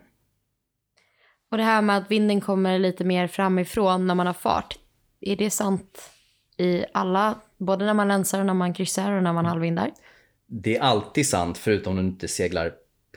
Och 1.50 1.56
det 1.56 1.62
här 1.62 1.82
med 1.82 1.96
att 1.96 2.10
vinden 2.10 2.40
kommer 2.40 2.78
lite 2.78 3.04
mer 3.04 3.26
framifrån 3.26 4.06
när 4.06 4.14
man 4.14 4.26
har 4.26 4.34
fart. 4.34 4.78
Är 5.20 5.36
det 5.36 5.50
sant 5.50 6.10
i 6.56 6.84
alla, 6.92 7.38
både 7.56 7.84
när 7.84 7.94
man 7.94 8.08
länsar 8.08 8.40
och 8.40 8.46
när 8.46 8.54
man 8.54 8.74
kryssar 8.74 9.12
och 9.12 9.22
när 9.22 9.32
man 9.32 9.46
halvvindar? 9.46 9.90
Det 10.46 10.76
är 10.76 10.80
alltid 10.80 11.26
sant 11.26 11.58
förutom 11.58 11.90
om 11.90 12.04
du 12.04 12.08
inte 12.08 12.28
seglar 12.28 12.72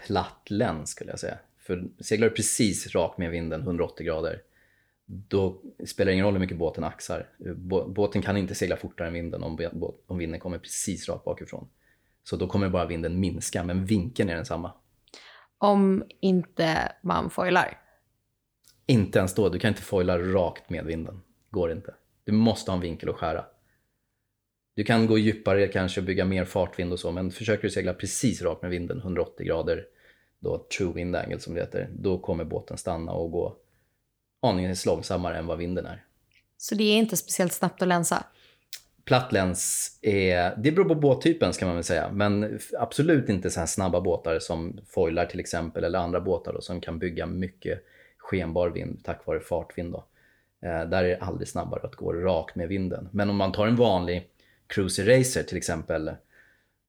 platt 0.08 0.48
läns 0.50 0.90
skulle 0.90 1.10
jag 1.10 1.20
säga. 1.20 1.38
För 1.60 1.84
seglar 2.00 2.30
du 2.30 2.36
precis 2.36 2.96
rakt 2.96 3.18
med 3.18 3.32
vinden 3.32 3.62
180 3.62 4.06
grader, 4.06 4.42
då 5.06 5.62
spelar 5.88 6.06
det 6.10 6.14
ingen 6.14 6.26
roll 6.26 6.34
hur 6.34 6.40
mycket 6.40 6.58
båten 6.58 6.84
axar. 6.84 7.30
Bå- 7.40 7.94
Båten 7.94 8.22
kan 8.22 8.38
inte 8.38 8.56
segla 8.56 8.78
fortare 8.78 9.08
än 9.08 9.14
vinden 9.14 9.44
om, 9.44 9.58
om 10.08 10.18
vinden 10.18 10.40
kommer 10.40 10.58
precis 10.60 11.10
rakt 11.10 11.26
bakifrån. 11.26 11.68
Så 12.24 12.36
då 12.36 12.48
kommer 12.48 12.70
bara 12.70 12.86
vinden 12.86 13.20
minska, 13.20 13.64
men 13.64 13.86
vinkeln 13.86 14.30
är 14.30 14.36
densamma. 14.36 14.72
Om 15.58 16.04
inte 16.20 16.92
man 17.04 17.30
foilar. 17.30 17.78
Inte 18.86 19.20
ens 19.20 19.36
då, 19.36 19.50
du 19.50 19.60
kan 19.60 19.68
inte 19.70 19.82
foila 19.82 20.18
rakt 20.20 20.70
med 20.70 20.86
vinden. 20.86 21.22
Går 21.50 21.72
inte. 21.72 21.96
Du 22.24 22.32
måste 22.32 22.72
ha 22.72 22.76
en 22.76 22.82
vinkel 22.82 23.10
att 23.10 23.16
skära. 23.16 23.46
Du 24.76 24.84
kan 24.84 25.08
gå 25.08 25.18
djupare 25.18 25.68
kanske 25.68 26.02
och 26.02 26.06
bygga 26.06 26.26
mer 26.26 26.46
fartvind 26.46 26.94
och 26.94 27.00
så, 27.00 27.12
men 27.12 27.32
försöker 27.32 27.64
du 27.64 27.70
segla 27.70 27.94
precis 27.94 28.42
rakt 28.42 28.62
med 28.62 28.72
vinden, 28.72 28.98
180 28.98 29.46
grader, 29.46 29.86
då 30.40 30.66
true 30.78 30.94
wind 30.94 31.16
angle 31.16 31.40
som 31.40 31.54
det 31.54 31.60
heter, 31.62 31.90
då 31.94 32.20
kommer 32.20 32.44
båten 32.44 32.78
stanna 32.78 33.12
och 33.12 33.32
gå 33.32 33.58
aningens 34.42 34.86
långsammare 34.86 35.38
än 35.38 35.48
vad 35.48 35.58
vinden 35.58 35.86
är. 35.86 36.06
Så 36.58 36.76
det 36.76 36.84
är 36.84 36.98
inte 36.98 37.18
speciellt 37.18 37.54
snabbt 37.54 37.82
att 37.82 37.88
länsa. 37.88 38.24
Platt 39.06 39.32
läns 39.32 39.92
är, 40.02 40.56
det 40.58 40.72
beror 40.72 40.86
på 40.86 40.96
båttypen 40.96 41.54
ska 41.54 41.66
man 41.66 41.76
väl 41.76 41.84
säga, 41.84 42.12
men 42.12 42.60
absolut 42.80 43.30
inte 43.30 43.50
så 43.50 43.60
här 43.60 43.68
snabba 43.68 44.02
båtar 44.02 44.40
som 44.40 44.80
foilar 44.88 45.26
till 45.26 45.40
exempel, 45.40 45.84
eller 45.84 46.00
andra 46.00 46.22
båtar 46.22 46.54
då, 46.54 46.62
som 46.62 46.82
kan 46.82 47.00
bygga 47.00 47.26
mycket 47.26 47.84
skenbar 48.18 48.70
vind 48.70 49.04
tack 49.04 49.26
vare 49.26 49.40
fartvind. 49.40 49.94
Då. 49.94 50.06
Eh, 50.62 50.86
där 50.86 51.04
är 51.04 51.10
det 51.10 51.18
aldrig 51.18 51.48
snabbare 51.48 51.82
att 51.84 51.96
gå 51.96 52.14
rakt 52.14 52.56
med 52.56 52.68
vinden. 52.68 53.10
Men 53.12 53.30
om 53.30 53.36
man 53.36 53.52
tar 53.52 53.68
en 53.68 53.76
vanlig 53.76 54.30
cruiser 54.72 55.06
racer 55.06 55.44
till 55.44 55.58
exempel, 55.58 56.12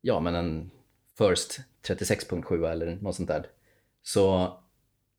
ja 0.01 0.21
men 0.21 0.35
en 0.35 0.71
First 1.19 1.61
36.7 1.83 2.71
eller 2.71 2.99
något 3.01 3.17
sånt 3.17 3.29
där, 3.29 3.47
så 4.03 4.53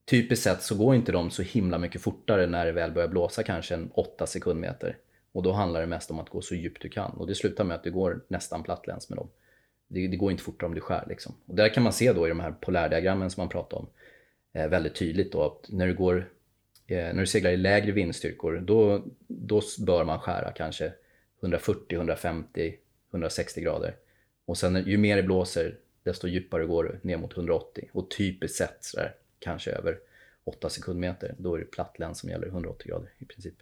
typiskt 0.05 0.43
sett 0.43 0.61
så 0.61 0.75
går 0.75 0.95
inte 0.95 1.11
de 1.11 1.31
så 1.31 1.41
himla 1.41 1.77
mycket 1.77 2.01
fortare 2.01 2.47
när 2.47 2.65
det 2.65 2.71
väl 2.71 2.91
börjar 2.91 3.07
blåsa 3.07 3.43
kanske 3.43 3.75
en 3.75 3.91
8 3.93 4.27
sekundmeter. 4.27 4.97
Och 5.31 5.43
då 5.43 5.51
handlar 5.51 5.81
det 5.81 5.87
mest 5.87 6.11
om 6.11 6.19
att 6.19 6.29
gå 6.29 6.41
så 6.41 6.55
djupt 6.55 6.81
du 6.81 6.89
kan. 6.89 7.11
Och 7.11 7.27
det 7.27 7.35
slutar 7.35 7.63
med 7.63 7.75
att 7.75 7.83
du 7.83 7.91
går 7.91 8.21
nästan 8.27 8.63
plattläns 8.63 9.09
med 9.09 9.17
dem. 9.17 9.29
Det, 9.87 10.07
det 10.07 10.17
går 10.17 10.31
inte 10.31 10.43
fortare 10.43 10.67
om 10.67 10.75
du 10.75 10.81
skär 10.81 11.05
liksom. 11.09 11.35
Och 11.45 11.55
där 11.55 11.69
kan 11.69 11.83
man 11.83 11.93
se 11.93 12.13
då 12.13 12.25
i 12.25 12.29
de 12.29 12.39
här 12.39 12.51
polärdiagrammen 12.51 13.31
som 13.31 13.41
man 13.41 13.49
pratar 13.49 13.77
om 13.77 13.87
eh, 14.53 14.67
väldigt 14.67 14.95
tydligt 14.95 15.31
då 15.31 15.43
att 15.43 15.69
när 15.69 15.87
du 15.87 15.93
går 15.93 16.29
eh, 16.87 16.97
när 16.97 17.19
du 17.19 17.27
seglar 17.27 17.51
i 17.51 17.57
lägre 17.57 17.91
vindstyrkor 17.91 18.63
då, 18.65 19.03
då 19.27 19.61
bör 19.85 20.03
man 20.03 20.19
skära 20.19 20.51
kanske 20.51 20.93
140, 21.43 21.95
150, 21.95 22.75
160 23.11 23.61
grader. 23.61 23.95
Och 24.45 24.57
sen 24.57 24.83
ju 24.87 24.97
mer 24.97 25.17
det 25.17 25.23
blåser 25.23 25.77
desto 26.03 26.27
djupare 26.27 26.65
går 26.65 26.83
du 26.83 27.07
ner 27.07 27.17
mot 27.17 27.33
180. 27.33 27.89
Och 27.93 28.11
typiskt 28.11 28.57
sett 28.57 28.77
sådär, 28.83 29.15
kanske 29.39 29.71
över 29.71 29.97
8 30.43 30.69
sekundmeter, 30.69 31.35
då 31.37 31.55
är 31.55 31.59
det 31.59 31.65
plattläns 31.65 32.19
som 32.19 32.29
gäller 32.29 32.47
180 32.47 32.87
grader 32.87 33.09
i 33.17 33.25
princip. 33.25 33.55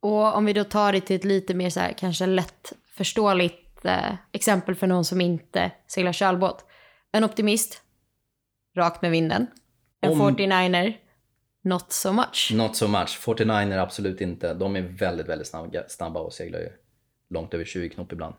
Och 0.00 0.36
om 0.36 0.44
vi 0.44 0.52
då 0.52 0.64
tar 0.64 0.92
det 0.92 1.00
till 1.00 1.16
ett 1.16 1.24
lite 1.24 1.54
mer 1.54 1.70
så 1.70 1.80
här, 1.80 1.92
kanske 1.92 2.26
lättförståeligt 2.26 3.84
eh, 3.84 4.14
exempel 4.32 4.74
för 4.74 4.86
någon 4.86 5.04
som 5.04 5.20
inte 5.20 5.70
seglar 5.86 6.12
kölbåt. 6.12 6.64
En 7.12 7.24
optimist, 7.24 7.82
rakt 8.76 9.02
med 9.02 9.10
vinden. 9.10 9.46
En 10.00 10.10
Om- 10.12 10.36
49er, 10.36 10.96
not 11.64 11.92
so 11.92 12.12
much. 12.12 12.52
Not 12.54 12.76
so 12.76 12.88
much. 12.88 13.18
49 13.18 13.72
är 13.72 13.78
absolut 13.78 14.20
inte. 14.20 14.54
De 14.54 14.76
är 14.76 14.80
väldigt, 14.80 15.28
väldigt 15.28 15.48
snabba, 15.48 15.88
snabba 15.88 16.20
och 16.20 16.32
seglar 16.32 16.58
ju 16.58 16.68
långt 17.28 17.54
över 17.54 17.64
20 17.64 17.88
knop 17.88 18.12
ibland. 18.12 18.34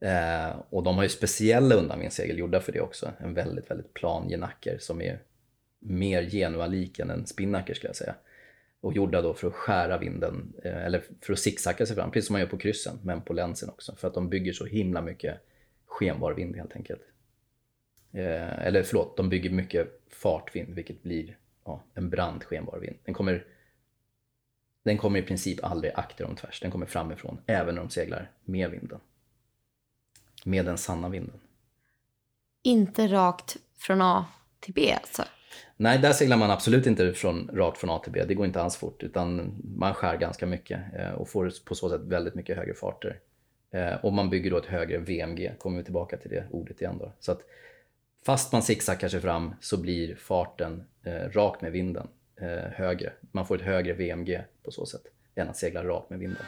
Eh, 0.00 0.56
och 0.70 0.82
de 0.82 0.96
har 0.96 1.02
ju 1.02 1.08
speciella 1.08 1.74
undanvindssegel 1.74 2.38
gjorda 2.38 2.60
för 2.60 2.72
det 2.72 2.80
också. 2.80 3.12
En 3.18 3.34
väldigt, 3.34 3.70
väldigt 3.70 3.94
plan 3.94 4.28
genacker 4.28 4.78
som 4.78 5.02
är 5.02 5.22
mer 5.78 6.30
genualik 6.30 6.98
än 6.98 7.10
en 7.10 7.26
spinnaker 7.26 7.74
skulle 7.74 7.88
jag 7.88 7.96
säga. 7.96 8.14
Och 8.80 8.92
gjorda 8.92 9.22
då 9.22 9.34
för 9.34 9.48
att 9.48 9.54
skära 9.54 9.98
vinden, 9.98 10.52
eh, 10.64 10.84
eller 10.84 11.02
för 11.20 11.32
att 11.32 11.38
zigzacka 11.38 11.86
sig 11.86 11.96
fram, 11.96 12.10
precis 12.10 12.26
som 12.26 12.34
man 12.34 12.40
gör 12.40 12.48
på 12.48 12.58
kryssen, 12.58 12.98
men 13.02 13.22
på 13.22 13.32
länsen 13.32 13.68
också. 13.68 13.94
För 13.96 14.08
att 14.08 14.14
de 14.14 14.28
bygger 14.28 14.52
så 14.52 14.64
himla 14.64 15.02
mycket 15.02 15.40
skenbar 15.86 16.32
vind 16.32 16.56
helt 16.56 16.76
enkelt. 16.76 17.02
Eh, 18.12 18.66
eller 18.66 18.82
förlåt, 18.82 19.16
de 19.16 19.28
bygger 19.28 19.50
mycket 19.50 20.00
fartvind, 20.10 20.74
vilket 20.74 21.02
blir 21.02 21.36
ja, 21.68 21.82
en 21.94 22.10
brant 22.10 22.44
skenbar 22.44 22.78
vind. 22.78 22.96
Den 23.04 23.14
kommer, 23.14 23.44
den 24.82 24.98
kommer 24.98 25.18
i 25.18 25.22
princip 25.22 25.64
aldrig 25.64 25.92
akter 25.94 26.24
om 26.24 26.36
tvärs, 26.36 26.60
den 26.60 26.70
kommer 26.70 26.86
framifrån, 26.86 27.40
även 27.46 27.74
när 27.74 27.82
de 27.82 27.90
seglar 27.90 28.30
med 28.44 28.70
vinden. 28.70 29.00
Med 30.44 30.64
den 30.64 30.78
sanna 30.78 31.08
vinden. 31.08 31.40
Inte 32.62 33.06
rakt 33.06 33.56
från 33.76 34.02
A 34.02 34.26
till 34.60 34.74
B 34.74 34.92
alltså. 34.92 35.22
Nej, 35.76 35.98
där 35.98 36.12
seglar 36.12 36.36
man 36.36 36.50
absolut 36.50 36.86
inte 36.86 37.12
från, 37.12 37.50
rakt 37.52 37.78
från 37.78 37.90
A 37.90 37.98
till 37.98 38.12
B. 38.12 38.24
Det 38.24 38.34
går 38.34 38.46
inte 38.46 38.62
alls 38.62 38.76
fort, 38.76 39.02
utan 39.02 39.54
man 39.76 39.94
skär 39.94 40.16
ganska 40.16 40.46
mycket 40.46 40.80
eh, 40.94 41.10
och 41.10 41.28
får 41.28 41.52
på 41.64 41.74
så 41.74 41.88
sätt 41.88 42.00
väldigt 42.00 42.34
mycket 42.34 42.56
högre 42.56 42.74
farter. 42.74 43.20
Eh, 43.70 43.94
och 43.94 44.12
man 44.12 44.30
bygger 44.30 44.50
då 44.50 44.58
ett 44.58 44.66
högre 44.66 44.98
VMG, 44.98 45.52
kommer 45.58 45.78
vi 45.78 45.84
tillbaka 45.84 46.16
till 46.16 46.30
det 46.30 46.46
ordet 46.50 46.80
igen 46.80 46.98
då. 46.98 47.12
Så 47.20 47.32
att 47.32 47.40
fast 48.26 48.52
man 48.52 48.62
zigzaggar 48.62 49.08
sig 49.08 49.20
fram 49.20 49.54
så 49.60 49.76
blir 49.76 50.16
farten 50.16 50.84
eh, 51.04 51.12
rakt 51.12 51.62
med 51.62 51.72
vinden 51.72 52.08
eh, 52.40 52.72
högre. 52.72 53.12
Man 53.32 53.46
får 53.46 53.56
ett 53.56 53.62
högre 53.62 53.92
VMG 53.92 54.40
på 54.64 54.70
så 54.70 54.86
sätt 54.86 55.02
än 55.34 55.48
att 55.48 55.56
segla 55.56 55.84
rakt 55.84 56.10
med 56.10 56.18
vinden. 56.18 56.42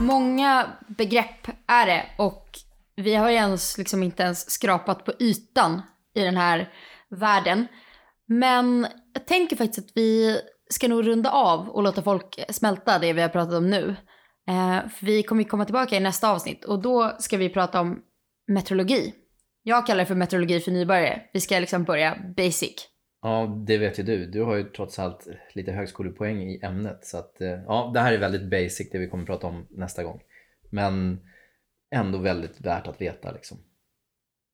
Många 0.00 0.66
begrepp 0.88 1.48
är 1.66 1.86
det 1.86 2.06
och 2.18 2.48
vi 2.96 3.14
har 3.14 3.30
ju 3.30 3.36
ens 3.36 3.78
liksom 3.78 4.02
inte 4.02 4.22
ens 4.22 4.50
skrapat 4.50 5.04
på 5.04 5.12
ytan 5.18 5.82
i 6.14 6.20
den 6.20 6.36
här 6.36 6.72
världen. 7.08 7.66
Men 8.26 8.86
jag 9.12 9.26
tänker 9.26 9.56
faktiskt 9.56 9.78
att 9.86 9.96
vi 9.96 10.40
ska 10.70 10.88
nog 10.88 11.06
runda 11.06 11.30
av 11.30 11.68
och 11.68 11.82
låta 11.82 12.02
folk 12.02 12.44
smälta 12.48 12.98
det 12.98 13.12
vi 13.12 13.22
har 13.22 13.28
pratat 13.28 13.54
om 13.54 13.70
nu. 13.70 13.96
Eh, 14.50 14.88
för 14.88 15.06
vi 15.06 15.22
kommer 15.22 15.44
komma 15.44 15.64
tillbaka 15.64 15.96
i 15.96 16.00
nästa 16.00 16.30
avsnitt 16.30 16.64
och 16.64 16.82
då 16.82 17.16
ska 17.18 17.36
vi 17.36 17.48
prata 17.48 17.80
om 17.80 18.02
meteorologi. 18.46 19.14
Jag 19.62 19.86
kallar 19.86 19.98
det 19.98 20.06
för 20.06 20.14
meteorologi 20.14 20.60
för 20.60 20.70
nybörjare. 20.70 21.22
Vi 21.32 21.40
ska 21.40 21.58
liksom 21.58 21.84
börja 21.84 22.16
basic. 22.36 22.88
Ja, 23.22 23.64
det 23.66 23.78
vet 23.78 23.98
ju 23.98 24.02
du. 24.02 24.26
Du 24.26 24.42
har 24.42 24.56
ju 24.56 24.64
trots 24.64 24.98
allt 24.98 25.28
lite 25.52 25.72
högskolepoäng 25.72 26.42
i 26.42 26.60
ämnet. 26.62 27.04
Så 27.04 27.18
att, 27.18 27.40
eh, 27.40 27.48
ja, 27.48 27.90
det 27.94 28.00
här 28.00 28.12
är 28.12 28.18
väldigt 28.18 28.50
basic 28.50 28.90
det 28.92 28.98
vi 28.98 29.08
kommer 29.08 29.26
prata 29.26 29.46
om 29.46 29.66
nästa 29.70 30.04
gång. 30.04 30.20
Men 30.70 31.20
ändå 31.94 32.18
väldigt 32.18 32.60
värt 32.60 32.86
att 32.86 33.00
veta 33.00 33.32
liksom. 33.32 33.58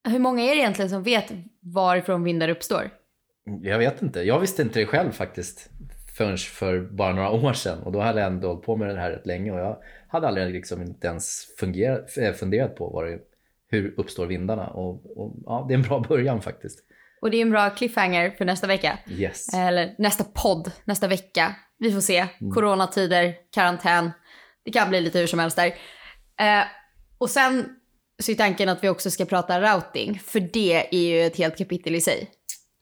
Hur 0.08 0.18
många 0.18 0.42
är 0.42 0.48
det 0.48 0.60
egentligen 0.60 0.90
som 0.90 1.02
vet 1.02 1.32
varifrån 1.60 2.24
vindar 2.24 2.48
uppstår? 2.48 2.90
Jag 3.62 3.78
vet 3.78 4.02
inte. 4.02 4.20
Jag 4.20 4.40
visste 4.40 4.62
inte 4.62 4.78
det 4.78 4.86
själv 4.86 5.10
faktiskt 5.10 5.70
förrän 6.16 6.38
för 6.38 6.80
bara 6.80 7.12
några 7.12 7.30
år 7.46 7.52
sedan 7.52 7.82
och 7.82 7.92
då 7.92 8.00
hade 8.00 8.20
jag 8.20 8.26
ändå 8.26 8.48
hållit 8.48 8.64
på 8.64 8.76
med 8.76 8.88
det 8.88 9.00
här 9.00 9.10
rätt 9.10 9.26
länge 9.26 9.52
och 9.52 9.58
jag 9.58 9.76
hade 10.08 10.28
aldrig 10.28 10.52
liksom 10.52 10.82
inte 10.82 11.06
ens 11.06 11.46
fungerat, 11.58 12.16
eh, 12.18 12.32
funderat 12.32 12.76
på 12.76 13.02
det, 13.02 13.18
hur 13.68 13.94
uppstår 13.96 14.26
vindarna 14.26 14.66
och, 14.66 15.18
och 15.18 15.36
ja, 15.46 15.64
det 15.68 15.74
är 15.74 15.78
en 15.78 15.82
bra 15.82 16.00
början 16.08 16.42
faktiskt. 16.42 16.78
Och 17.20 17.30
det 17.30 17.36
är 17.36 17.42
en 17.42 17.50
bra 17.50 17.70
cliffhanger 17.70 18.30
för 18.30 18.44
nästa 18.44 18.66
vecka. 18.66 18.98
Yes. 19.08 19.54
Eller 19.54 19.94
nästa 19.98 20.24
podd, 20.24 20.70
nästa 20.84 21.08
vecka. 21.08 21.54
Vi 21.78 21.92
får 21.92 22.00
se. 22.00 22.26
Mm. 22.40 22.52
Coronatider, 22.52 23.34
karantän. 23.54 24.10
Det 24.64 24.70
kan 24.70 24.88
bli 24.88 25.00
lite 25.00 25.18
hur 25.18 25.26
som 25.26 25.38
helst 25.38 25.56
där. 25.56 25.66
Eh, 26.40 26.64
och 27.18 27.30
sen 27.30 27.68
så 28.22 28.32
är 28.32 28.36
tanken 28.36 28.68
att 28.68 28.84
vi 28.84 28.88
också 28.88 29.10
ska 29.10 29.24
prata 29.24 29.60
routing, 29.60 30.20
för 30.24 30.40
det 30.40 30.94
är 30.94 30.98
ju 30.98 31.26
ett 31.26 31.36
helt 31.36 31.58
kapitel 31.58 31.94
i 31.94 32.00
sig. 32.00 32.30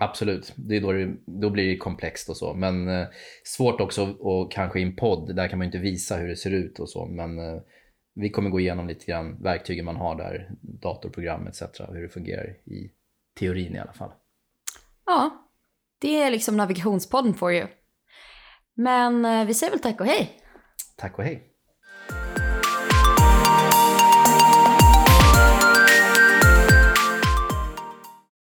Absolut, 0.04 0.52
det 0.56 0.76
är 0.76 0.80
då, 0.80 0.92
det, 0.92 1.16
då 1.26 1.50
blir 1.50 1.68
det 1.68 1.76
komplext 1.76 2.28
och 2.28 2.36
så. 2.36 2.54
Men 2.54 2.88
eh, 2.88 3.06
svårt 3.44 3.80
också 3.80 4.12
och 4.12 4.52
kanske 4.52 4.80
i 4.80 4.82
en 4.82 4.96
podd, 4.96 5.36
där 5.36 5.48
kan 5.48 5.58
man 5.58 5.64
ju 5.64 5.68
inte 5.68 5.78
visa 5.78 6.16
hur 6.16 6.28
det 6.28 6.36
ser 6.36 6.50
ut 6.50 6.78
och 6.78 6.88
så. 6.88 7.06
Men 7.06 7.38
eh, 7.38 7.60
vi 8.14 8.30
kommer 8.30 8.50
gå 8.50 8.60
igenom 8.60 8.88
lite 8.88 9.06
grann 9.06 9.42
verktygen 9.42 9.84
man 9.84 9.96
har 9.96 10.16
där, 10.16 10.50
datorprogram 10.60 11.46
etc. 11.46 11.62
Hur 11.88 12.02
det 12.02 12.08
fungerar 12.08 12.44
i 12.64 12.90
teorin 13.38 13.76
i 13.76 13.78
alla 13.78 13.92
fall. 13.92 14.10
Ja, 15.06 15.50
det 15.98 16.22
är 16.22 16.30
liksom 16.30 16.56
navigationspodden 16.56 17.34
for 17.34 17.52
you. 17.52 17.66
Men 18.74 19.24
eh, 19.24 19.46
vi 19.46 19.54
säger 19.54 19.70
väl 19.70 19.80
tack 19.80 20.00
och 20.00 20.06
hej. 20.06 20.40
Tack 20.96 21.18
och 21.18 21.24
hej. 21.24 21.53